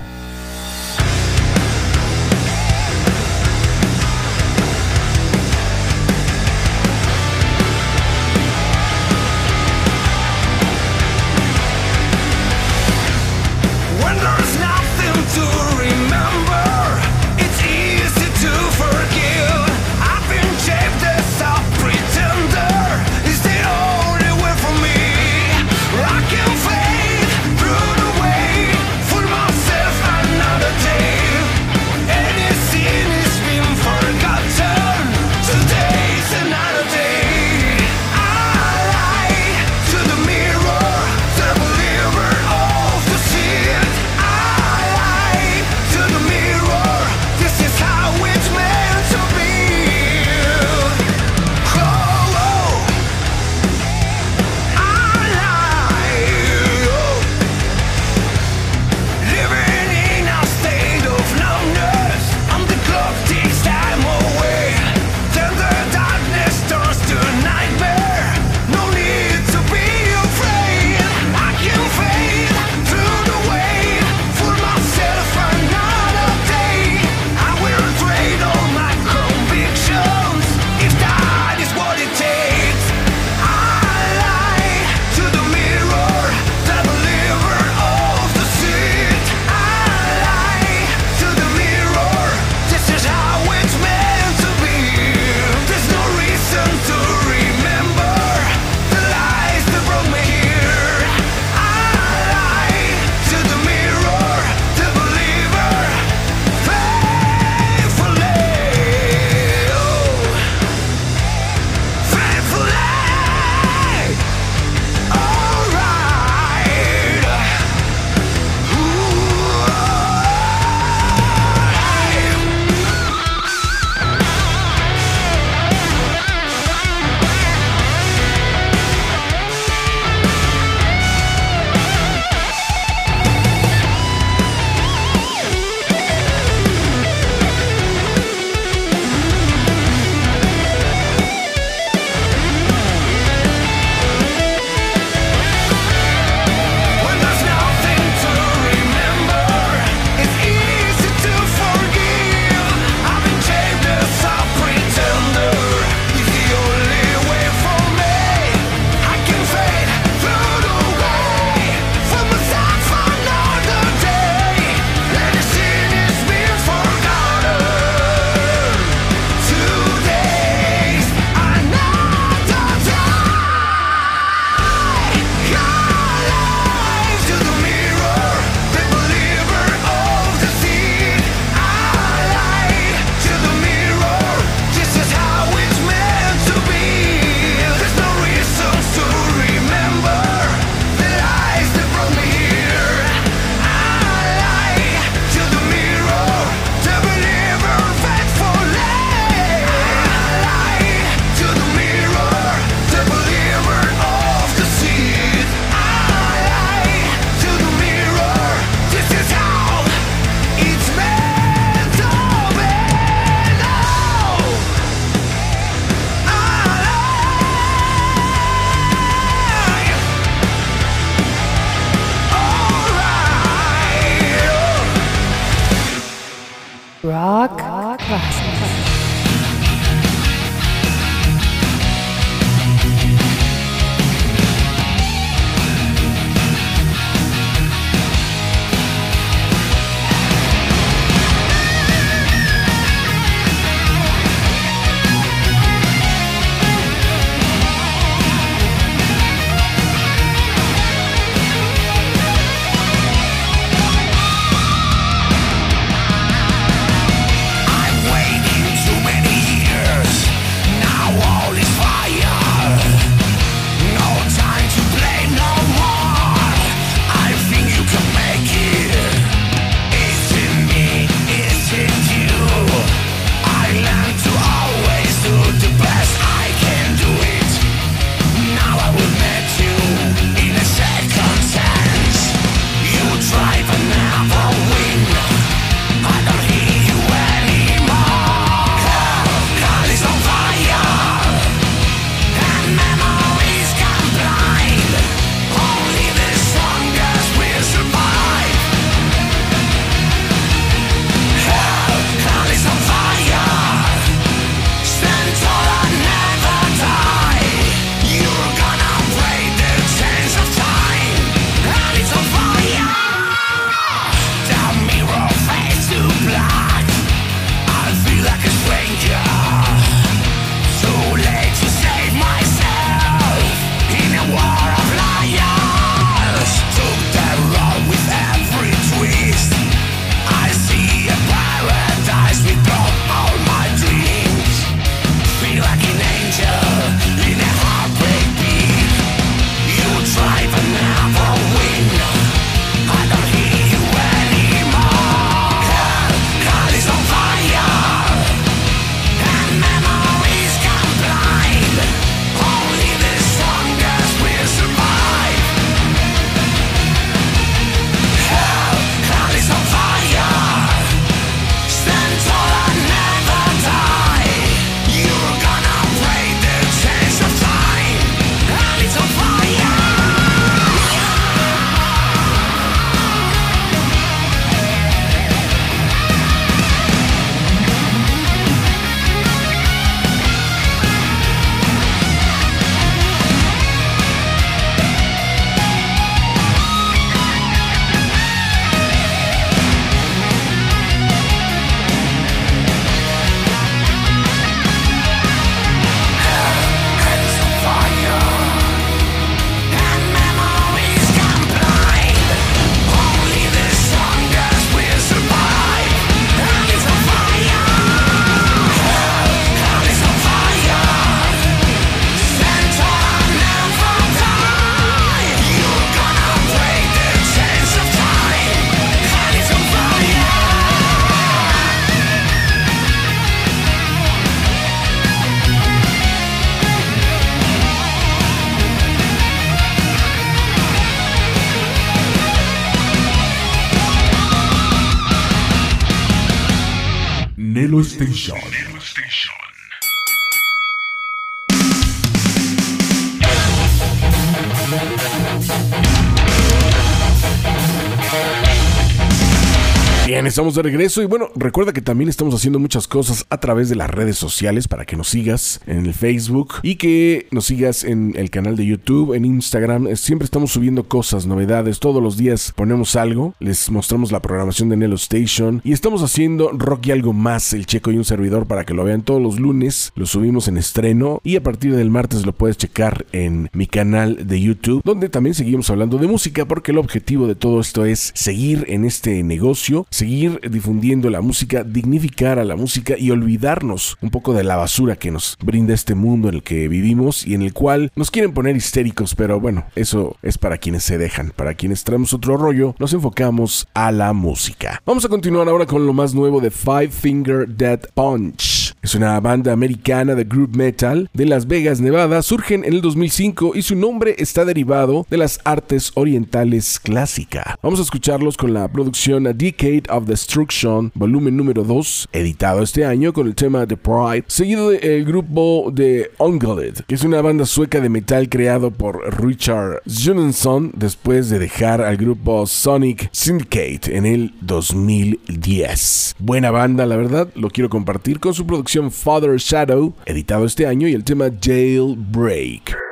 Estamos 450.32 450.54
de 450.54 450.62
regreso 450.62 451.02
y 451.02 451.04
bueno, 451.04 451.28
recuerda 451.36 451.74
que 451.74 451.82
también 451.82 452.08
estamos 452.08 452.34
haciendo 452.34 452.58
muchas 452.58 452.88
cosas 452.88 453.26
a 453.28 453.38
través 453.38 453.68
de 453.68 453.76
las 453.76 453.90
redes 453.90 454.16
sociales 454.16 454.66
para 454.66 454.86
que 454.86 454.96
nos 454.96 455.10
sigas 455.10 455.60
en 455.66 455.84
el 455.84 455.92
Facebook 455.92 456.54
y 456.62 456.76
que 456.76 457.26
nos 457.30 457.44
sigas 457.44 457.84
en 457.84 458.14
el 458.16 458.30
canal 458.30 458.56
de 458.56 458.64
YouTube, 458.64 459.12
en 459.12 459.26
Instagram. 459.26 459.88
Eh, 459.88 459.96
Siempre 459.96 460.24
estamos 460.24 460.50
subiendo 460.50 460.84
cosas, 460.84 461.26
novedades, 461.26 461.80
todos 461.80 462.02
los 462.02 462.16
días 462.16 462.54
ponemos 462.56 462.96
algo, 462.96 463.34
les 463.40 463.70
mostramos 463.70 464.10
la 464.10 464.22
programación 464.22 464.70
de 464.70 464.78
Nelo 464.78 464.94
Station 464.94 465.60
y 465.64 465.72
estamos 465.72 466.02
haciendo 466.02 466.50
rock 466.52 466.86
y 466.86 466.92
algo 466.92 467.12
más, 467.12 467.52
el 467.52 467.66
checo 467.66 467.90
y 467.90 467.98
un 467.98 468.06
servidor 468.06 468.46
para 468.46 468.64
que 468.64 468.72
lo 468.72 468.84
vean 468.84 469.02
todos 469.02 469.20
los 469.20 469.38
lunes, 469.38 469.92
lo 469.96 470.06
subimos 470.06 470.48
en 470.48 470.56
estreno 470.56 471.20
y 471.24 471.36
a 471.36 471.42
partir 471.42 471.76
del 471.76 471.90
martes 471.90 472.24
lo 472.24 472.32
puedes 472.32 472.56
checar 472.56 473.04
en 473.12 473.50
mi 473.52 473.66
canal 473.66 474.26
de 474.26 474.40
YouTube, 474.40 474.80
donde 474.82 475.10
también 475.10 475.34
seguimos 475.34 475.68
hablando 475.68 475.98
de 475.98 476.06
música 476.06 476.46
porque 476.46 476.72
el 476.72 476.78
objetivo 476.78 477.26
de 477.26 477.34
todo 477.34 477.60
esto 477.60 477.84
es 477.84 478.12
seguir 478.14 478.64
en 478.68 478.86
este 478.86 479.22
negocio, 479.22 479.86
seguir 479.90 480.21
difundiendo 480.28 481.10
la 481.10 481.20
música, 481.20 481.64
dignificar 481.64 482.38
a 482.38 482.44
la 482.44 482.56
música 482.56 482.96
y 482.98 483.10
olvidarnos 483.10 483.96
un 484.00 484.10
poco 484.10 484.34
de 484.34 484.44
la 484.44 484.56
basura 484.56 484.96
que 484.96 485.10
nos 485.10 485.36
brinda 485.42 485.74
este 485.74 485.94
mundo 485.94 486.28
en 486.28 486.36
el 486.36 486.42
que 486.42 486.68
vivimos 486.68 487.26
y 487.26 487.34
en 487.34 487.42
el 487.42 487.52
cual 487.52 487.90
nos 487.96 488.10
quieren 488.10 488.32
poner 488.32 488.56
histéricos, 488.56 489.14
pero 489.14 489.40
bueno, 489.40 489.64
eso 489.76 490.16
es 490.22 490.38
para 490.38 490.58
quienes 490.58 490.84
se 490.84 490.98
dejan, 490.98 491.32
para 491.34 491.54
quienes 491.54 491.84
traemos 491.84 492.14
otro 492.14 492.36
rollo, 492.36 492.74
nos 492.78 492.92
enfocamos 492.92 493.66
a 493.74 493.92
la 493.92 494.12
música. 494.12 494.80
Vamos 494.86 495.04
a 495.04 495.08
continuar 495.08 495.48
ahora 495.48 495.66
con 495.66 495.86
lo 495.86 495.92
más 495.92 496.14
nuevo 496.14 496.40
de 496.40 496.50
Five 496.50 496.90
Finger 496.90 497.48
Dead 497.48 497.80
Punch. 497.94 498.61
Es 498.82 498.94
una 498.94 499.18
banda 499.20 499.52
americana 499.52 500.14
de 500.14 500.24
group 500.24 500.56
metal 500.56 501.08
de 501.12 501.26
Las 501.26 501.46
Vegas, 501.46 501.80
Nevada. 501.80 502.22
Surgen 502.22 502.64
en 502.64 502.74
el 502.74 502.80
2005 502.80 503.52
y 503.54 503.62
su 503.62 503.76
nombre 503.76 504.14
está 504.18 504.44
derivado 504.44 505.06
de 505.10 505.16
las 505.16 505.40
artes 505.44 505.92
orientales 505.94 506.80
clásica. 506.80 507.58
Vamos 507.62 507.80
a 507.80 507.82
escucharlos 507.82 508.36
con 508.36 508.52
la 508.52 508.68
producción 508.68 509.24
Decade 509.24 509.84
of 509.88 510.06
Destruction, 510.06 510.90
volumen 510.94 511.36
número 511.36 511.64
2, 511.64 512.08
editado 512.12 512.62
este 512.62 512.84
año 512.84 513.12
con 513.12 513.26
el 513.26 513.34
tema 513.34 513.66
The 513.66 513.76
Pride, 513.76 514.24
seguido 514.26 514.70
del 514.70 515.04
grupo 515.04 515.70
de 515.72 516.10
Unguled, 516.18 516.80
que 516.86 516.94
es 516.94 517.04
una 517.04 517.20
banda 517.20 517.46
sueca 517.46 517.80
de 517.80 517.88
metal 517.88 518.28
creado 518.28 518.70
por 518.70 519.22
Richard 519.22 519.82
Johansson 519.86 520.72
después 520.76 521.30
de 521.30 521.38
dejar 521.38 521.82
al 521.82 521.96
grupo 521.96 522.46
Sonic 522.46 523.08
Syndicate 523.12 523.96
en 523.96 524.06
el 524.06 524.34
2010. 524.40 526.16
Buena 526.18 526.50
banda, 526.50 526.86
la 526.86 526.96
verdad, 526.96 527.28
lo 527.34 527.50
quiero 527.50 527.70
compartir 527.70 528.20
con 528.20 528.34
su 528.34 528.46
producción 528.52 528.90
Father 528.90 529.38
Shadow, 529.38 529.94
editado 530.04 530.44
este 530.44 530.66
año, 530.66 530.86
y 530.86 530.92
el 530.92 531.04
tema 531.04 531.30
Jailbreak. 531.40 532.91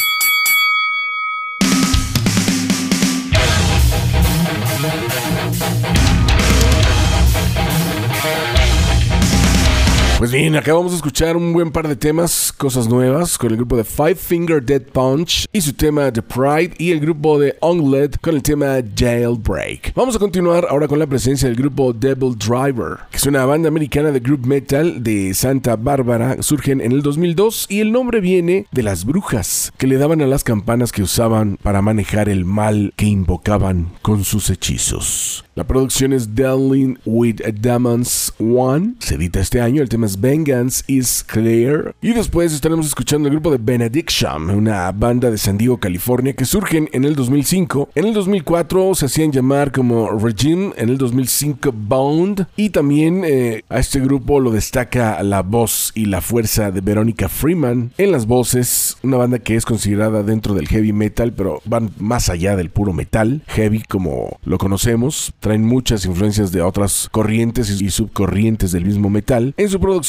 Pues 10.21 10.31
bien, 10.31 10.55
acabamos 10.55 10.91
de 10.91 10.97
escuchar 10.97 11.35
un 11.35 11.51
buen 11.51 11.71
par 11.71 11.87
de 11.87 11.95
temas, 11.95 12.53
cosas 12.55 12.87
nuevas, 12.87 13.39
con 13.39 13.49
el 13.49 13.57
grupo 13.57 13.75
de 13.75 13.83
Five 13.83 14.13
Finger 14.13 14.63
Dead 14.63 14.83
Punch 14.83 15.47
y 15.51 15.61
su 15.61 15.73
tema 15.73 16.13
The 16.13 16.21
Pride 16.21 16.75
y 16.77 16.91
el 16.91 16.99
grupo 16.99 17.39
de 17.39 17.57
Onglet 17.59 18.19
con 18.21 18.35
el 18.35 18.43
tema 18.43 18.75
Jailbreak. 18.95 19.95
Vamos 19.95 20.15
a 20.15 20.19
continuar 20.19 20.67
ahora 20.69 20.87
con 20.87 20.99
la 20.99 21.07
presencia 21.07 21.47
del 21.47 21.57
grupo 21.57 21.91
Devil 21.91 22.37
Driver, 22.37 22.99
que 23.09 23.17
es 23.17 23.25
una 23.25 23.45
banda 23.45 23.69
americana 23.69 24.11
de 24.11 24.19
group 24.19 24.45
metal 24.45 25.01
de 25.01 25.33
Santa 25.33 25.75
Bárbara, 25.75 26.43
surgen 26.43 26.81
en 26.81 26.91
el 26.91 27.01
2002 27.01 27.65
y 27.67 27.79
el 27.79 27.91
nombre 27.91 28.21
viene 28.21 28.67
de 28.71 28.83
las 28.83 29.05
brujas 29.05 29.73
que 29.79 29.87
le 29.87 29.97
daban 29.97 30.21
a 30.21 30.27
las 30.27 30.43
campanas 30.43 30.91
que 30.91 31.01
usaban 31.01 31.57
para 31.63 31.81
manejar 31.81 32.29
el 32.29 32.45
mal 32.45 32.93
que 32.95 33.07
invocaban 33.07 33.89
con 34.03 34.23
sus 34.23 34.51
hechizos. 34.51 35.45
La 35.53 35.65
producción 35.65 36.13
es 36.13 36.33
Dealing 36.33 36.99
with 37.05 37.41
Demons 37.59 38.33
One, 38.39 38.93
se 38.99 39.15
edita 39.15 39.41
este 39.41 39.59
año, 39.59 39.81
el 39.81 39.89
tema 39.89 40.05
es 40.05 40.10
Vengeance 40.19 40.83
is 40.87 41.23
Clear. 41.25 41.95
Y 42.01 42.13
después 42.13 42.53
estaremos 42.53 42.87
escuchando 42.87 43.27
el 43.27 43.35
grupo 43.35 43.51
de 43.51 43.57
Benediction, 43.57 44.49
una 44.49 44.91
banda 44.91 45.31
de 45.31 45.37
San 45.37 45.57
Diego, 45.57 45.77
California, 45.77 46.33
que 46.33 46.45
surgen 46.45 46.89
en 46.93 47.05
el 47.05 47.15
2005. 47.15 47.89
En 47.95 48.05
el 48.05 48.13
2004 48.13 48.95
se 48.95 49.05
hacían 49.05 49.31
llamar 49.31 49.71
como 49.71 50.09
Regime, 50.11 50.73
en 50.77 50.89
el 50.89 50.97
2005 50.97 51.73
Bound. 51.73 52.47
Y 52.55 52.71
también 52.71 53.23
eh, 53.25 53.63
a 53.69 53.79
este 53.79 53.99
grupo 53.99 54.39
lo 54.39 54.51
destaca 54.51 55.21
la 55.23 55.41
voz 55.41 55.91
y 55.95 56.05
la 56.05 56.21
fuerza 56.21 56.71
de 56.71 56.81
Verónica 56.81 57.29
Freeman 57.29 57.91
en 57.97 58.11
las 58.11 58.25
voces, 58.25 58.97
una 59.03 59.17
banda 59.17 59.39
que 59.39 59.55
es 59.55 59.65
considerada 59.65 60.23
dentro 60.23 60.53
del 60.53 60.67
heavy 60.67 60.93
metal, 60.93 61.33
pero 61.33 61.61
van 61.65 61.91
más 61.99 62.29
allá 62.29 62.55
del 62.55 62.69
puro 62.69 62.93
metal, 62.93 63.43
heavy 63.47 63.81
como 63.81 64.39
lo 64.43 64.57
conocemos. 64.57 65.33
Traen 65.39 65.65
muchas 65.65 66.05
influencias 66.05 66.51
de 66.51 66.61
otras 66.61 67.09
corrientes 67.11 67.81
y 67.81 67.89
subcorrientes 67.89 68.71
del 68.71 68.85
mismo 68.85 69.09
metal. 69.09 69.53
En 69.57 69.69
su 69.69 69.79
producción 69.79 70.00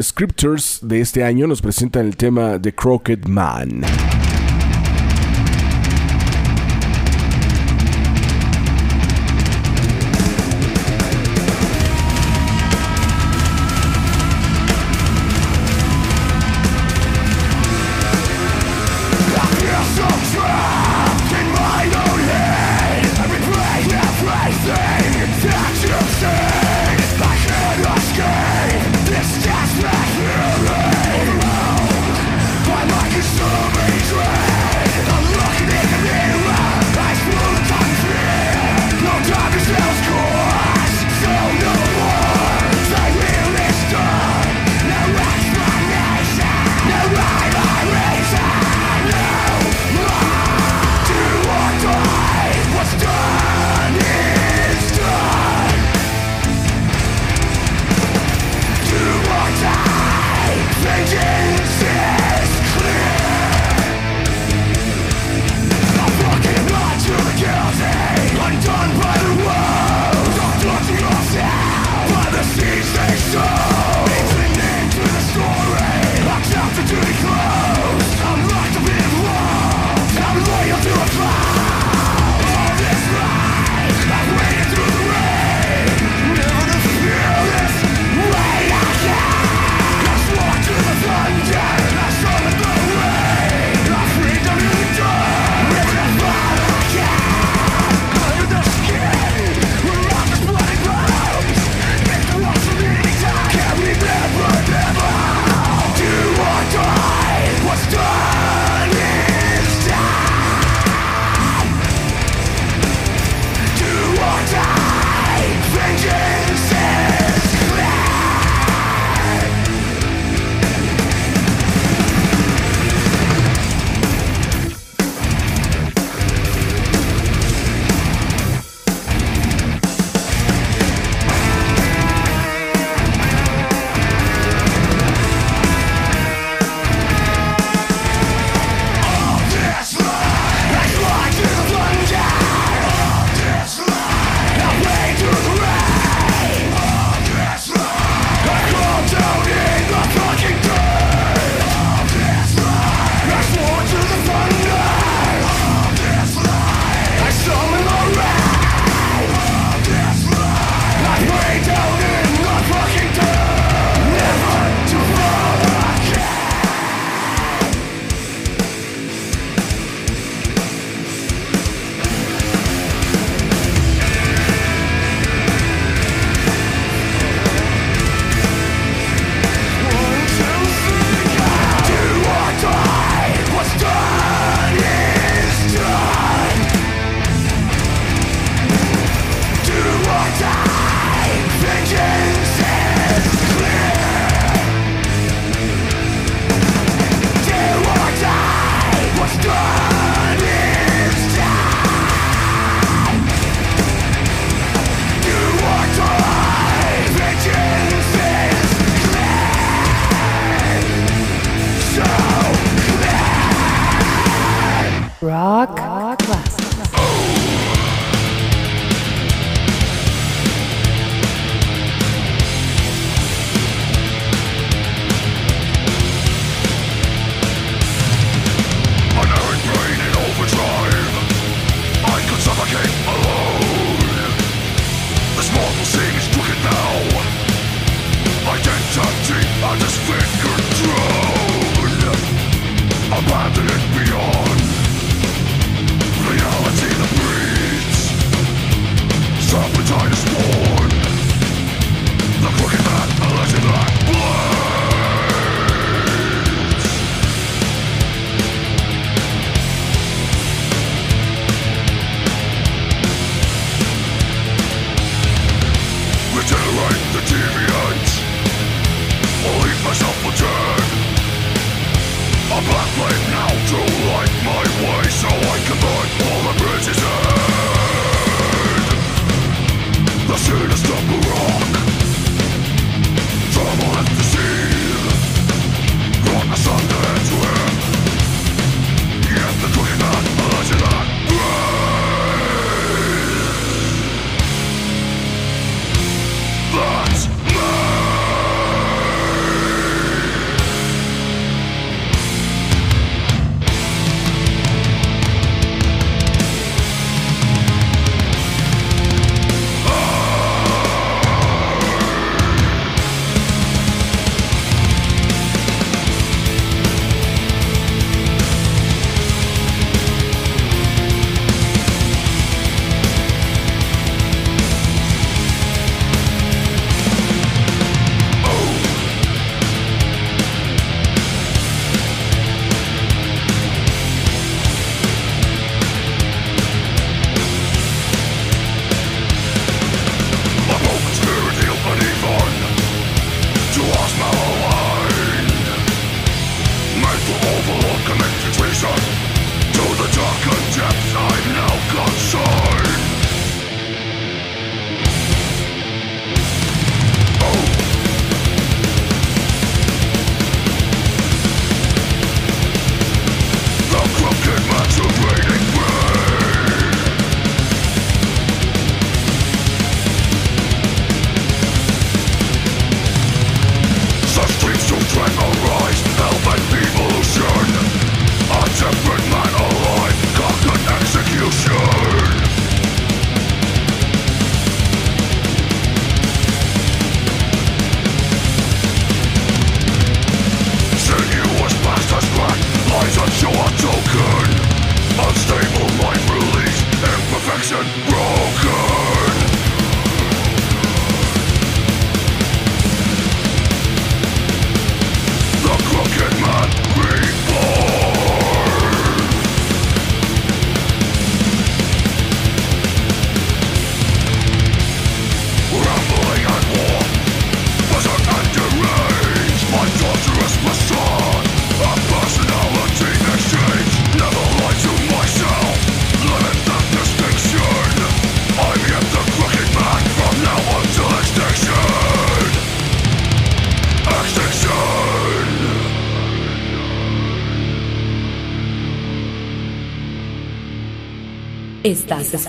Scriptures 0.00 0.80
de 0.82 1.00
este 1.00 1.24
año 1.24 1.46
nos 1.46 1.62
presentan 1.62 2.06
el 2.06 2.16
tema 2.16 2.60
The 2.60 2.74
Crooked 2.74 3.26
Man. 3.26 3.82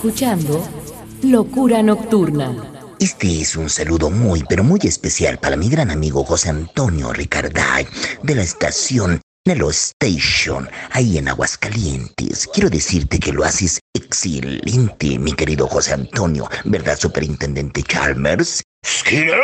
Escuchando 0.08 0.66
Locura 1.24 1.84
Nocturna. 1.84 2.56
Este 2.98 3.42
es 3.42 3.58
un 3.58 3.70
saludo 3.70 4.10
muy, 4.10 4.42
pero 4.48 4.64
muy 4.64 4.80
especial 4.84 5.38
para 5.38 5.58
mi 5.58 5.68
gran 5.68 5.92
amigo 5.92 6.24
José 6.24 6.50
Antonio 6.50 7.12
Ricarday 7.12 7.86
de 8.24 8.36
la 8.36 8.42
estación 8.42 9.20
Nelo 9.46 9.70
Station, 9.70 10.70
ahí 10.92 11.18
en 11.18 11.28
Aguascalientes. 11.28 12.48
Quiero 12.54 12.70
decirte 12.70 13.20
que 13.20 13.34
lo 13.34 13.44
haces 13.44 13.80
excelente, 13.94 15.20
mi 15.20 15.34
querido 15.34 15.68
José 15.68 15.94
Antonio, 15.94 16.50
¿verdad, 16.64 16.98
Superintendente 16.98 17.84
Chalmers? 17.84 18.64
¿Skinner? 18.86 19.42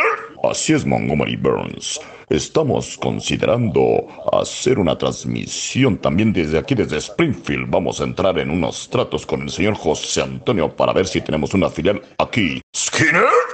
Así 0.50 0.72
es, 0.72 0.86
Montgomery 0.86 1.36
Burns. 1.36 2.00
Estamos 2.28 2.96
considerando 2.96 4.06
hacer 4.32 4.78
una 4.78 4.96
transmisión 4.96 5.98
también 5.98 6.32
desde 6.32 6.58
aquí, 6.58 6.74
desde 6.74 6.98
Springfield. 6.98 7.68
Vamos 7.68 8.00
a 8.00 8.04
entrar 8.04 8.38
en 8.38 8.50
unos 8.50 8.88
tratos 8.88 9.26
con 9.26 9.42
el 9.42 9.50
señor 9.50 9.74
José 9.74 10.22
Antonio 10.22 10.74
para 10.74 10.92
ver 10.92 11.06
si 11.06 11.20
tenemos 11.20 11.54
una 11.54 11.68
filial 11.70 12.02
aquí. 12.18 12.60
¿Skinner? 12.74 13.53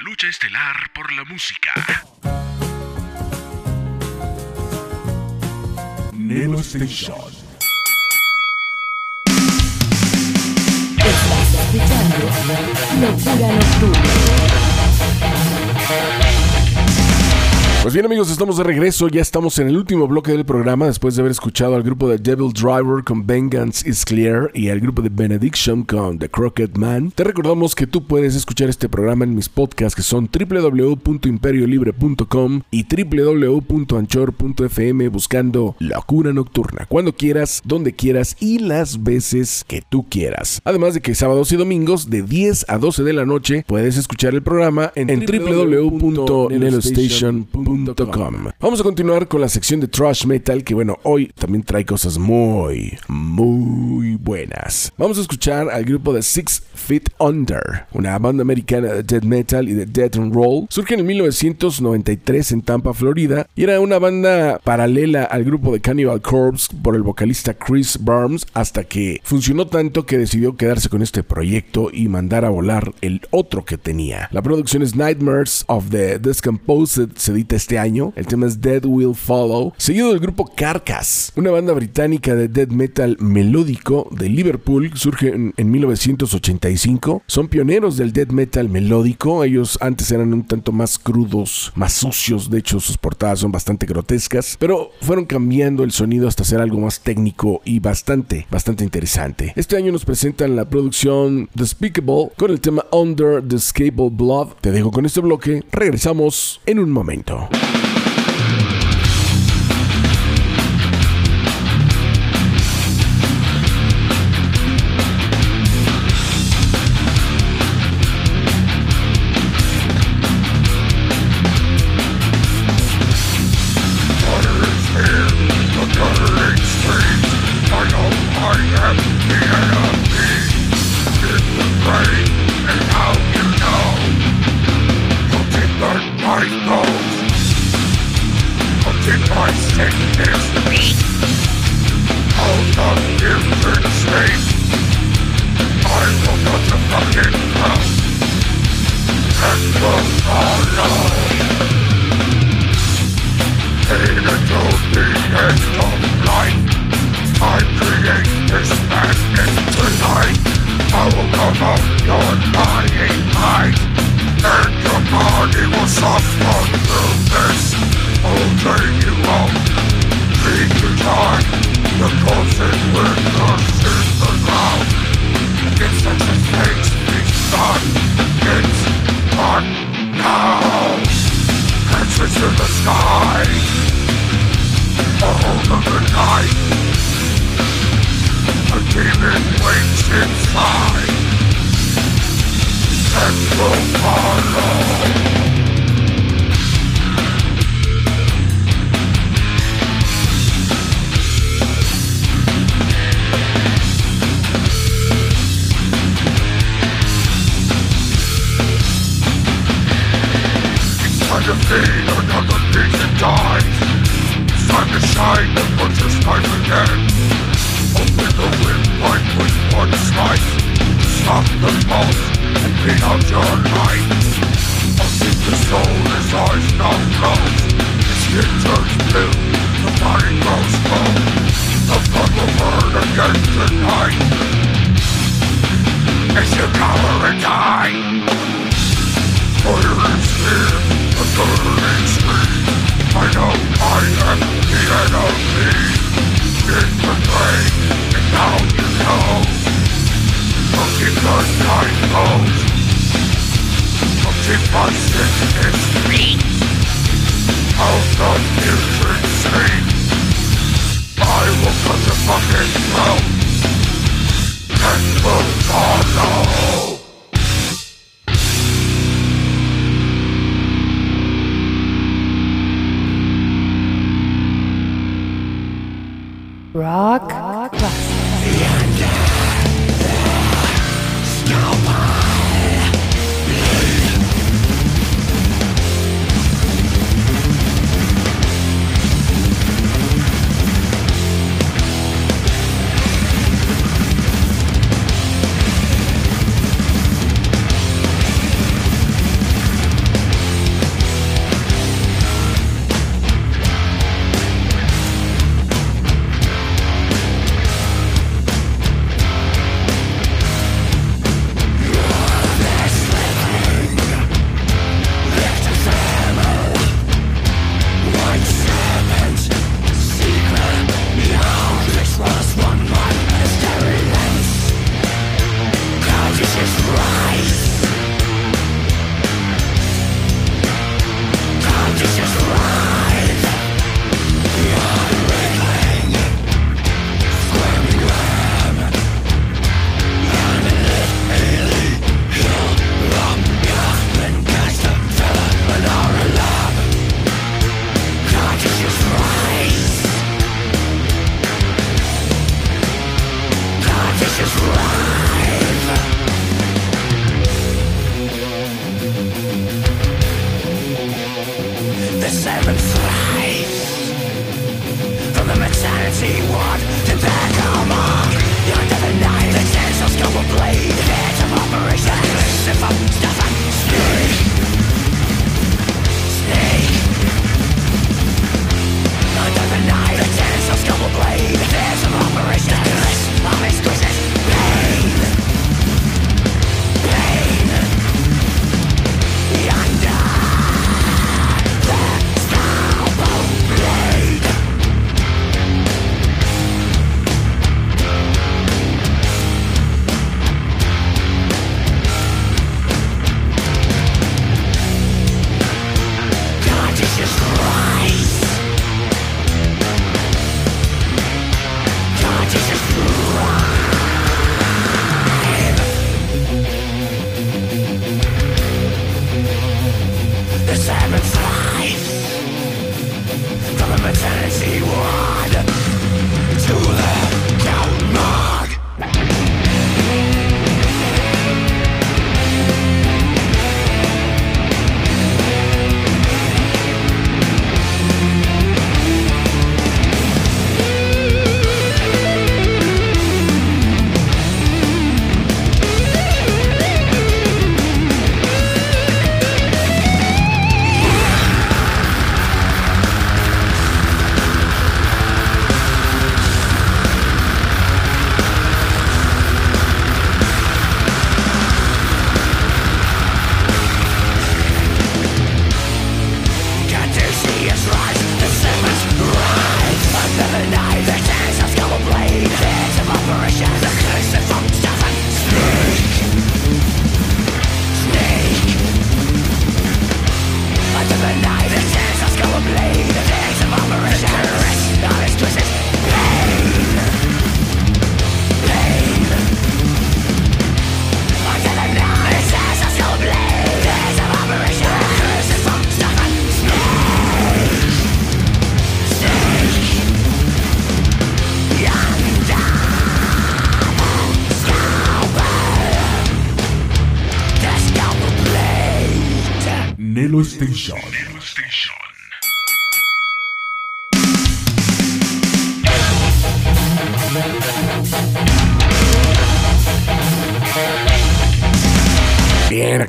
La 0.00 0.04
lucha 0.08 0.28
estelar 0.28 0.90
por 0.94 1.12
la 1.12 1.24
música. 1.24 1.72
Nelo 6.14 6.60
Station. 6.60 7.30
Estás 10.96 11.54
escuchando 11.54 12.30
Locura 13.02 13.52
Nocturna. 13.52 14.30
Pues 17.82 17.94
bien 17.94 18.04
amigos, 18.04 18.30
estamos 18.30 18.58
de 18.58 18.64
regreso, 18.64 19.08
ya 19.08 19.22
estamos 19.22 19.58
en 19.58 19.68
el 19.68 19.78
último 19.78 20.06
bloque 20.06 20.32
del 20.32 20.44
programa 20.44 20.84
después 20.84 21.16
de 21.16 21.22
haber 21.22 21.30
escuchado 21.30 21.76
al 21.76 21.82
grupo 21.82 22.10
de 22.10 22.18
Devil 22.18 22.52
Driver 22.52 23.02
con 23.02 23.26
Vengeance 23.26 23.88
is 23.88 24.04
Clear 24.04 24.50
y 24.52 24.68
al 24.68 24.80
grupo 24.80 25.00
de 25.00 25.08
Benediction 25.08 25.84
con 25.84 26.18
The 26.18 26.28
Crooked 26.28 26.76
Man. 26.76 27.10
Te 27.10 27.24
recordamos 27.24 27.74
que 27.74 27.86
tú 27.86 28.06
puedes 28.06 28.34
escuchar 28.34 28.68
este 28.68 28.90
programa 28.90 29.24
en 29.24 29.34
mis 29.34 29.48
podcasts 29.48 29.96
que 29.96 30.02
son 30.02 30.28
www.imperiolibre.com 30.30 32.60
y 32.70 32.84
www.anchor.fm 32.84 35.08
buscando 35.08 35.74
Locura 35.78 36.34
Nocturna, 36.34 36.84
cuando 36.86 37.14
quieras, 37.14 37.62
donde 37.64 37.94
quieras 37.94 38.36
y 38.40 38.58
las 38.58 39.02
veces 39.02 39.64
que 39.66 39.82
tú 39.88 40.06
quieras. 40.06 40.60
Además 40.64 40.92
de 40.92 41.00
que 41.00 41.14
sábados 41.14 41.50
y 41.50 41.56
domingos 41.56 42.10
de 42.10 42.24
10 42.24 42.66
a 42.68 42.76
12 42.76 43.04
de 43.04 43.14
la 43.14 43.24
noche 43.24 43.64
puedes 43.66 43.96
escuchar 43.96 44.34
el 44.34 44.42
programa 44.42 44.92
en, 44.94 45.08
en 45.08 45.24
www.nelostation.com 45.24 47.69
Vamos 48.60 48.80
a 48.80 48.82
continuar 48.82 49.28
con 49.28 49.40
la 49.40 49.48
sección 49.48 49.78
de 49.80 49.86
Trash 49.86 50.26
Metal, 50.26 50.64
que 50.64 50.74
bueno, 50.74 50.98
hoy 51.04 51.30
también 51.38 51.62
trae 51.62 51.84
cosas 51.84 52.18
muy, 52.18 52.98
muy 53.06 54.16
buenas. 54.16 54.92
Vamos 54.98 55.18
a 55.18 55.20
escuchar 55.20 55.70
al 55.70 55.84
grupo 55.84 56.12
de 56.12 56.22
Six 56.22 56.62
Feet 56.74 57.10
Under, 57.18 57.86
una 57.92 58.18
banda 58.18 58.42
americana 58.42 58.88
de 58.92 59.02
death 59.04 59.22
metal 59.22 59.68
y 59.68 59.74
de 59.74 59.86
death 59.86 60.16
and 60.16 60.34
roll. 60.34 60.66
Surge 60.68 60.94
en 60.94 61.06
1993 61.06 62.52
en 62.52 62.62
Tampa, 62.62 62.92
Florida, 62.92 63.46
y 63.54 63.62
era 63.62 63.78
una 63.80 63.98
banda 63.98 64.60
paralela 64.64 65.24
al 65.24 65.44
grupo 65.44 65.72
de 65.72 65.80
Cannibal 65.80 66.20
Corpse 66.20 66.74
por 66.82 66.96
el 66.96 67.02
vocalista 67.02 67.54
Chris 67.54 67.98
Barnes, 68.00 68.46
hasta 68.52 68.82
que 68.82 69.20
funcionó 69.22 69.68
tanto 69.68 70.06
que 70.06 70.18
decidió 70.18 70.56
quedarse 70.56 70.88
con 70.88 71.02
este 71.02 71.22
proyecto 71.22 71.90
y 71.92 72.08
mandar 72.08 72.44
a 72.44 72.50
volar 72.50 72.92
el 73.00 73.20
otro 73.30 73.64
que 73.64 73.78
tenía. 73.78 74.28
La 74.32 74.42
producción 74.42 74.82
es 74.82 74.96
Nightmares 74.96 75.64
of 75.68 75.90
the 75.90 76.18
Discomposed, 76.18 77.10
se 77.16 77.32
edita 77.32 77.59
este 77.60 77.78
año. 77.78 78.14
El 78.16 78.26
tema 78.26 78.46
es 78.46 78.60
Dead 78.60 78.82
Will 78.86 79.14
Follow, 79.14 79.74
seguido 79.76 80.08
del 80.08 80.18
grupo 80.18 80.50
Carcass, 80.56 81.30
una 81.36 81.50
banda 81.50 81.74
británica 81.74 82.34
de 82.34 82.48
death 82.48 82.70
metal 82.70 83.18
melódico 83.20 84.08
de 84.12 84.30
Liverpool, 84.30 84.90
surge 84.94 85.28
en, 85.28 85.52
en 85.58 85.70
1985. 85.70 87.22
Son 87.26 87.48
pioneros 87.48 87.98
del 87.98 88.14
death 88.14 88.30
metal 88.30 88.70
melódico. 88.70 89.44
Ellos 89.44 89.76
antes 89.82 90.10
eran 90.10 90.32
un 90.32 90.44
tanto 90.44 90.72
más 90.72 90.98
crudos, 90.98 91.70
más 91.74 91.92
sucios. 91.92 92.48
De 92.48 92.58
hecho, 92.58 92.80
sus 92.80 92.96
portadas 92.96 93.40
son 93.40 93.52
bastante 93.52 93.84
grotescas, 93.84 94.56
pero 94.58 94.90
fueron 95.02 95.26
cambiando 95.26 95.84
el 95.84 95.92
sonido 95.92 96.28
hasta 96.28 96.44
ser 96.44 96.60
algo 96.60 96.80
más 96.80 97.00
técnico 97.00 97.60
y 97.66 97.78
bastante, 97.78 98.46
bastante 98.50 98.84
interesante. 98.84 99.52
Este 99.54 99.76
año 99.76 99.92
nos 99.92 100.06
presentan 100.06 100.56
la 100.56 100.64
producción 100.64 101.50
Despicable 101.52 102.30
con 102.38 102.50
el 102.50 102.60
tema 102.60 102.86
Under 102.90 103.46
the 103.46 103.58
Scable 103.58 104.08
Blood. 104.10 104.54
Te 104.62 104.72
dejo 104.72 104.90
con 104.90 105.04
este 105.04 105.20
bloque. 105.20 105.62
Regresamos 105.70 106.62
en 106.64 106.78
un 106.78 106.90
momento. 106.90 107.49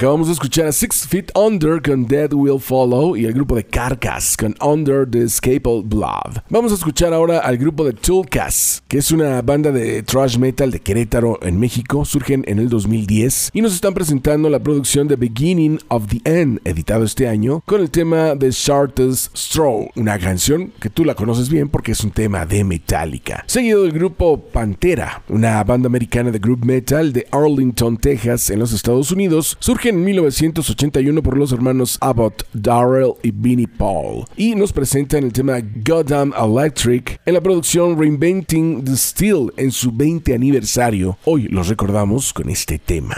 Acabamos 0.02 0.26
de 0.26 0.34
escuchar 0.34 0.66
a 0.66 0.72
Six 0.72 1.06
Feet 1.08 1.32
Under 1.36 1.80
con 1.80 2.08
Dead 2.08 2.34
Will 2.34 2.60
Follow 2.60 3.16
y 3.16 3.26
el 3.26 3.34
grupo 3.34 3.56
de 3.56 3.64
Carcass 3.64 4.36
con 4.36 4.56
Under 4.60 5.08
the 5.08 5.22
Escaped 5.26 5.84
Blood. 5.86 6.40
Vamos 6.50 6.72
a 6.72 6.76
escuchar 6.76 7.14
ahora 7.14 7.38
al 7.38 7.60
grupo 7.60 7.86
de 7.86 7.94
Toolcast, 7.94 8.84
que 8.88 8.98
es 8.98 9.12
una 9.12 9.44
banda 9.44 9.72
de 9.72 10.02
thrash 10.02 10.40
metal 10.40 10.72
de 10.72 10.80
Querétaro 10.80 11.38
en 11.44 11.60
México. 11.60 12.04
Surgen 12.04 12.44
en 12.48 12.58
el 12.58 12.68
2010 12.68 13.52
y 13.54 13.62
nos 13.62 13.76
están 13.76 13.94
presentando 13.94 14.50
la 14.50 14.58
producción 14.58 15.08
de 15.08 15.18
Beginning 15.18 15.80
of 15.90 16.08
the 16.08 16.20
End, 16.26 16.62
editado 16.64 17.04
este 17.04 17.28
año, 17.28 17.62
con 17.68 17.80
el 17.80 17.92
tema 17.92 18.34
de 18.34 18.50
Shortest 18.50 19.38
Straw, 19.38 19.90
una 19.96 20.18
canción 20.18 20.74
que 20.80 20.90
tú 20.90 21.06
la 21.06 21.14
conoces 21.14 21.48
bien 21.48 21.70
porque 21.70 21.92
es 21.92 22.04
un 22.04 22.10
tema 22.10 22.48
de 22.48 22.64
Metallica. 22.64 23.44
Seguido 23.46 23.84
del 23.84 23.92
grupo 23.92 24.42
Pantera, 24.42 25.22
una 25.30 25.64
banda 25.64 25.86
americana 25.86 26.32
de 26.32 26.40
group 26.40 26.66
metal 26.66 27.14
de 27.14 27.28
Arlington, 27.30 27.98
Texas, 27.98 28.50
en 28.50 28.58
los 28.58 28.74
Estados 28.74 29.12
Unidos 29.12 29.60
en 29.92 30.06
1981 30.06 31.22
por 31.22 31.38
los 31.38 31.52
hermanos 31.52 31.98
Abbott, 32.00 32.48
Darrell 32.54 33.14
y 33.24 33.32
Vinnie 33.32 33.68
Paul 33.68 34.26
y 34.38 34.56
nos 34.56 34.72
presentan 34.72 35.26
el 35.26 35.34
tema 35.34 35.60
Goddamn 35.86 36.34
Electric 36.34 37.20
en 37.26 37.34
la 37.34 37.42
producción 37.42 38.00
Reinventing 38.00 38.86
the 38.86 38.96
Steel 38.96 39.52
en 39.58 39.72
su 39.72 39.92
20 39.92 40.34
aniversario. 40.34 41.18
Hoy 41.26 41.50
los 41.50 41.68
recordamos 41.68 42.32
con 42.32 42.50
este 42.50 42.80
tema. 42.80 43.18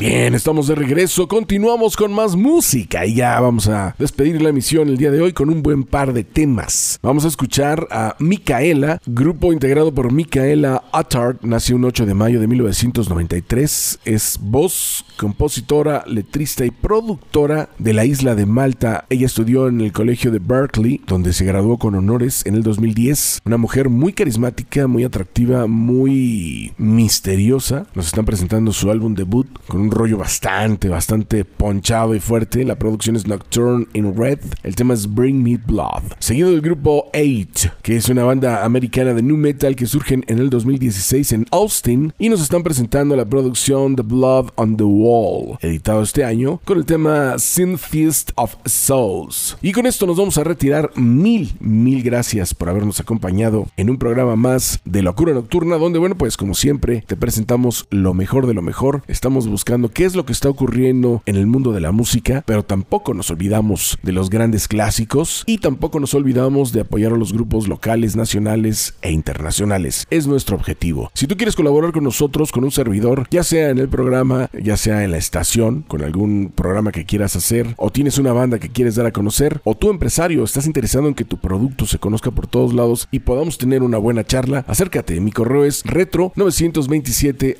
Bien, 0.00 0.32
estamos 0.36 0.68
de 0.68 0.76
regreso, 0.76 1.26
continuamos 1.26 1.96
con 1.96 2.12
más 2.12 2.36
música 2.36 3.04
y 3.04 3.16
ya 3.16 3.40
vamos 3.40 3.66
a 3.66 3.96
despedir 3.98 4.40
la 4.40 4.50
emisión 4.50 4.88
el 4.88 4.96
día 4.96 5.10
de 5.10 5.20
hoy 5.20 5.32
con 5.32 5.50
un 5.50 5.60
buen 5.60 5.82
par 5.82 6.12
de 6.12 6.22
temas. 6.22 7.00
Vamos 7.02 7.24
a 7.24 7.28
escuchar 7.28 7.88
a 7.90 8.14
Micaela, 8.20 9.00
grupo 9.06 9.52
integrado 9.52 9.92
por 9.92 10.12
Micaela 10.12 10.84
Attard, 10.92 11.38
nació 11.42 11.74
un 11.74 11.84
8 11.84 12.06
de 12.06 12.14
mayo 12.14 12.38
de 12.38 12.46
1993, 12.46 13.98
es 14.04 14.38
voz, 14.40 15.04
compositora, 15.16 16.04
letrista 16.06 16.64
y 16.64 16.70
productora 16.70 17.68
de 17.78 17.92
la 17.92 18.04
isla 18.04 18.36
de 18.36 18.46
Malta. 18.46 19.04
Ella 19.10 19.26
estudió 19.26 19.66
en 19.66 19.80
el 19.80 19.92
colegio 19.92 20.30
de 20.30 20.38
Berkeley, 20.38 21.00
donde 21.08 21.32
se 21.32 21.44
graduó 21.44 21.76
con 21.76 21.96
honores 21.96 22.46
en 22.46 22.54
el 22.54 22.62
2010. 22.62 23.40
Una 23.44 23.56
mujer 23.56 23.88
muy 23.88 24.12
carismática, 24.12 24.86
muy 24.86 25.02
atractiva, 25.02 25.66
muy 25.66 26.72
misteriosa. 26.78 27.88
Nos 27.96 28.06
están 28.06 28.26
presentando 28.26 28.72
su 28.72 28.92
álbum 28.92 29.16
debut 29.16 29.48
con 29.66 29.80
un 29.80 29.87
rollo 29.90 30.18
bastante, 30.18 30.88
bastante 30.88 31.44
ponchado 31.44 32.14
y 32.14 32.20
fuerte. 32.20 32.64
La 32.64 32.78
producción 32.78 33.16
es 33.16 33.26
Nocturne 33.26 33.86
in 33.92 34.16
Red. 34.16 34.40
El 34.62 34.74
tema 34.74 34.94
es 34.94 35.12
Bring 35.12 35.42
Me 35.42 35.56
Blood. 35.56 36.02
Seguido 36.18 36.50
del 36.50 36.60
grupo 36.60 37.10
Eight, 37.12 37.70
que 37.82 37.96
es 37.96 38.08
una 38.08 38.24
banda 38.24 38.64
americana 38.64 39.14
de 39.14 39.22
nu 39.22 39.36
metal 39.36 39.76
que 39.76 39.86
surgen 39.86 40.24
en 40.28 40.38
el 40.38 40.50
2016 40.50 41.32
en 41.32 41.46
Austin 41.50 42.12
y 42.18 42.28
nos 42.28 42.40
están 42.40 42.62
presentando 42.62 43.14
la 43.16 43.24
producción 43.24 43.96
The 43.96 44.02
Blood 44.02 44.50
on 44.56 44.76
the 44.76 44.84
Wall, 44.84 45.58
editado 45.60 46.02
este 46.02 46.24
año 46.24 46.60
con 46.64 46.78
el 46.78 46.84
tema 46.84 47.38
Sin 47.38 47.78
Feast 47.78 48.32
of 48.34 48.56
Souls. 48.64 49.56
Y 49.62 49.72
con 49.72 49.86
esto 49.86 50.06
nos 50.06 50.16
vamos 50.16 50.38
a 50.38 50.44
retirar. 50.44 50.90
Mil, 50.96 51.52
mil 51.60 52.02
gracias 52.02 52.54
por 52.54 52.68
habernos 52.68 53.00
acompañado 53.00 53.66
en 53.76 53.90
un 53.90 53.98
programa 53.98 54.34
más 54.34 54.80
de 54.84 55.02
Locura 55.02 55.32
Nocturna, 55.32 55.76
donde, 55.76 55.98
bueno, 55.98 56.16
pues 56.16 56.36
como 56.36 56.54
siempre, 56.54 57.04
te 57.06 57.16
presentamos 57.16 57.86
lo 57.90 58.14
mejor 58.14 58.46
de 58.46 58.54
lo 58.54 58.62
mejor. 58.62 59.02
Estamos 59.06 59.46
buscando 59.46 59.77
qué 59.86 60.04
es 60.04 60.16
lo 60.16 60.26
que 60.26 60.32
está 60.32 60.48
ocurriendo 60.48 61.22
en 61.26 61.36
el 61.36 61.46
mundo 61.46 61.72
de 61.72 61.80
la 61.80 61.92
música, 61.92 62.42
pero 62.44 62.64
tampoco 62.64 63.14
nos 63.14 63.30
olvidamos 63.30 63.98
de 64.02 64.12
los 64.12 64.30
grandes 64.30 64.66
clásicos 64.66 65.44
y 65.46 65.58
tampoco 65.58 66.00
nos 66.00 66.14
olvidamos 66.14 66.72
de 66.72 66.80
apoyar 66.80 67.12
a 67.12 67.16
los 67.16 67.32
grupos 67.32 67.68
locales, 67.68 68.16
nacionales 68.16 68.96
e 69.02 69.12
internacionales. 69.12 70.06
Es 70.10 70.26
nuestro 70.26 70.56
objetivo. 70.56 71.10
Si 71.14 71.28
tú 71.28 71.36
quieres 71.36 71.54
colaborar 71.54 71.92
con 71.92 72.02
nosotros, 72.02 72.50
con 72.50 72.64
un 72.64 72.72
servidor, 72.72 73.28
ya 73.30 73.44
sea 73.44 73.70
en 73.70 73.78
el 73.78 73.88
programa, 73.88 74.50
ya 74.60 74.76
sea 74.76 75.04
en 75.04 75.12
la 75.12 75.18
estación, 75.18 75.82
con 75.82 76.02
algún 76.02 76.50
programa 76.54 76.90
que 76.90 77.04
quieras 77.04 77.36
hacer, 77.36 77.74
o 77.76 77.90
tienes 77.90 78.18
una 78.18 78.32
banda 78.32 78.58
que 78.58 78.70
quieres 78.70 78.96
dar 78.96 79.06
a 79.06 79.12
conocer, 79.12 79.60
o 79.62 79.76
tú 79.76 79.90
empresario 79.90 80.42
estás 80.42 80.66
interesado 80.66 81.06
en 81.06 81.14
que 81.14 81.24
tu 81.24 81.36
producto 81.38 81.86
se 81.86 81.98
conozca 81.98 82.30
por 82.30 82.46
todos 82.46 82.74
lados 82.74 83.06
y 83.10 83.20
podamos 83.20 83.58
tener 83.58 83.82
una 83.82 83.98
buena 83.98 84.24
charla, 84.24 84.64
acércate. 84.66 85.20
Mi 85.20 85.30
correo 85.30 85.64
es 85.64 85.84
retro927 85.84 87.56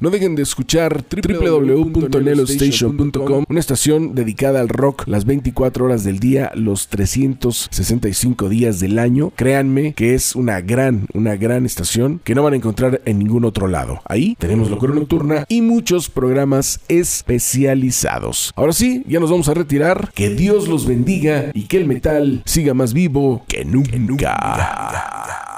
no 0.00 0.10
dejen 0.10 0.34
de 0.34 0.42
escuchar 0.42 1.04
www.nelostation.com, 1.10 3.44
una 3.48 3.60
estación 3.60 4.14
dedicada 4.14 4.60
al 4.60 4.68
rock 4.68 5.04
las 5.06 5.24
24 5.24 5.84
horas 5.84 6.04
del 6.04 6.18
día, 6.18 6.50
los 6.54 6.88
365 6.88 8.48
días 8.48 8.80
del 8.80 8.98
año. 8.98 9.32
Créanme 9.36 9.92
que 9.94 10.14
es 10.14 10.34
una 10.34 10.60
gran, 10.60 11.06
una 11.14 11.36
gran 11.36 11.64
estación 11.66 12.20
que 12.24 12.34
no 12.34 12.42
van 12.42 12.54
a 12.54 12.56
encontrar 12.56 13.02
en 13.04 13.18
ningún 13.18 13.44
otro 13.44 13.68
lado. 13.68 14.00
Ahí 14.06 14.34
tenemos 14.38 14.70
Locura 14.70 14.94
Nocturna 14.94 15.44
y 15.48 15.60
muchos 15.62 16.08
programas 16.08 16.80
especializados. 16.88 18.52
Ahora 18.56 18.72
sí, 18.72 19.04
ya 19.06 19.20
nos 19.20 19.30
vamos 19.30 19.48
a 19.48 19.54
retirar. 19.54 20.10
Que 20.14 20.30
Dios 20.30 20.68
los 20.68 20.86
bendiga 20.86 21.50
y 21.54 21.64
que 21.64 21.76
el 21.76 21.86
metal 21.86 22.42
siga 22.44 22.74
más 22.74 22.92
vivo 22.92 23.44
que 23.48 23.64
nunca. 23.64 25.51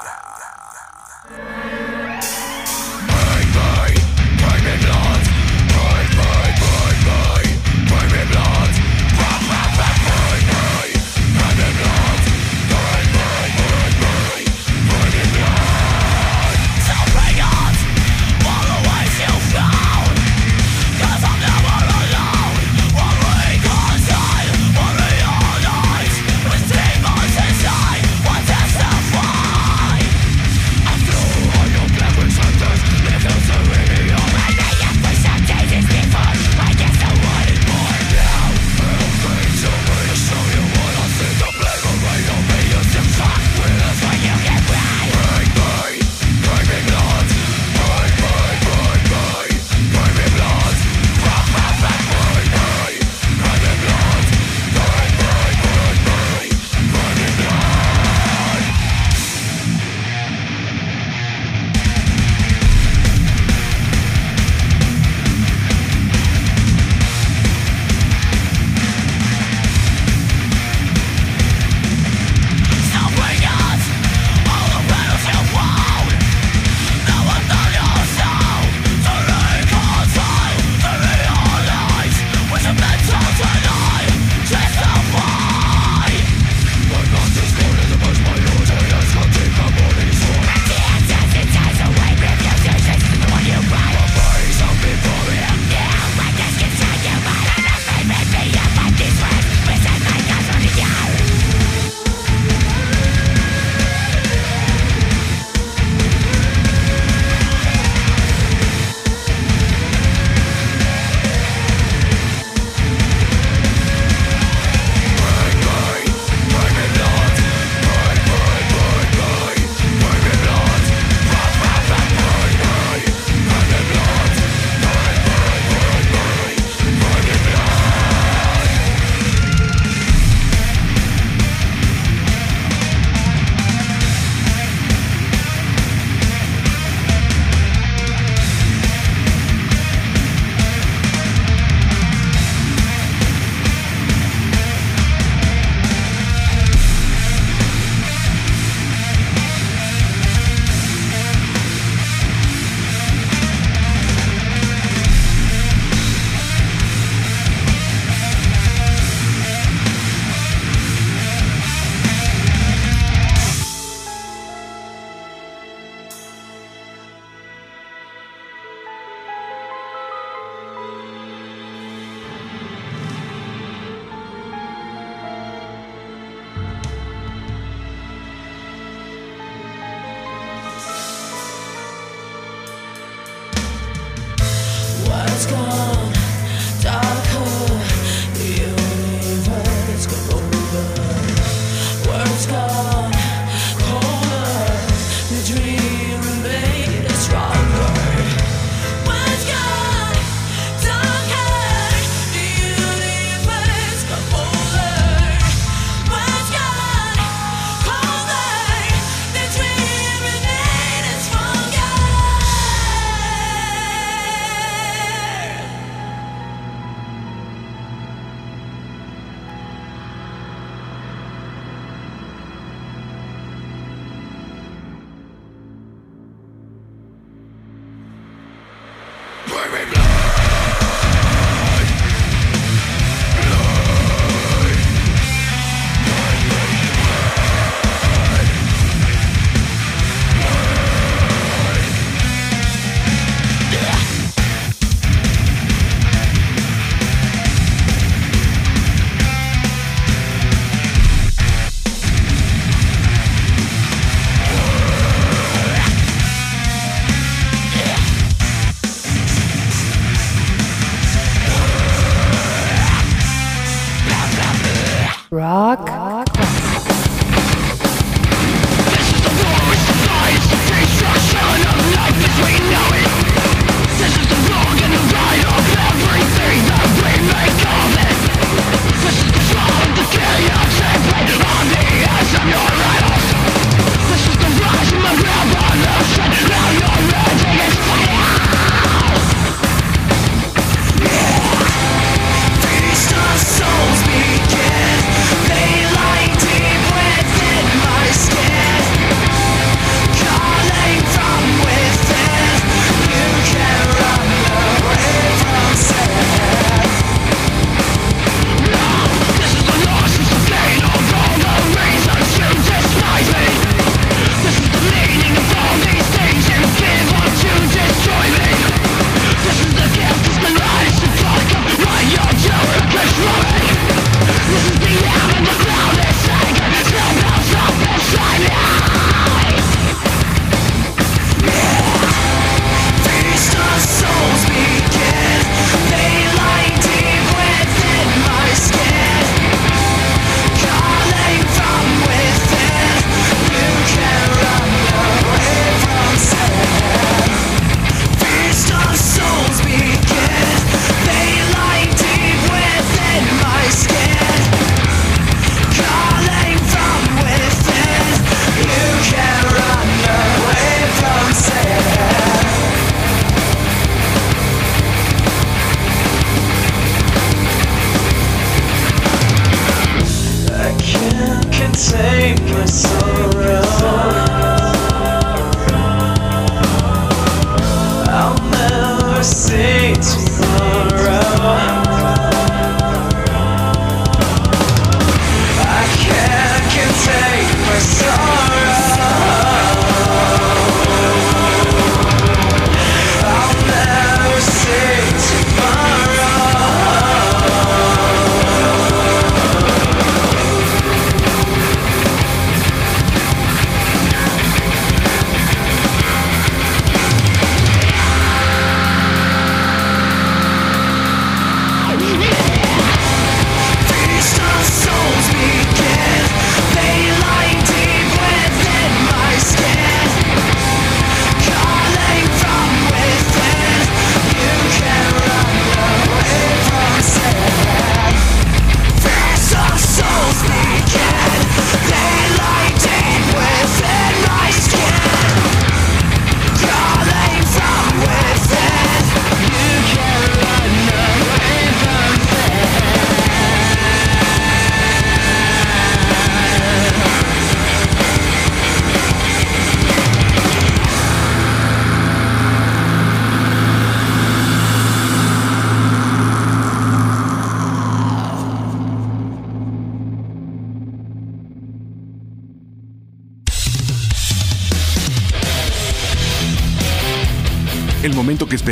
rock. 265.35 265.94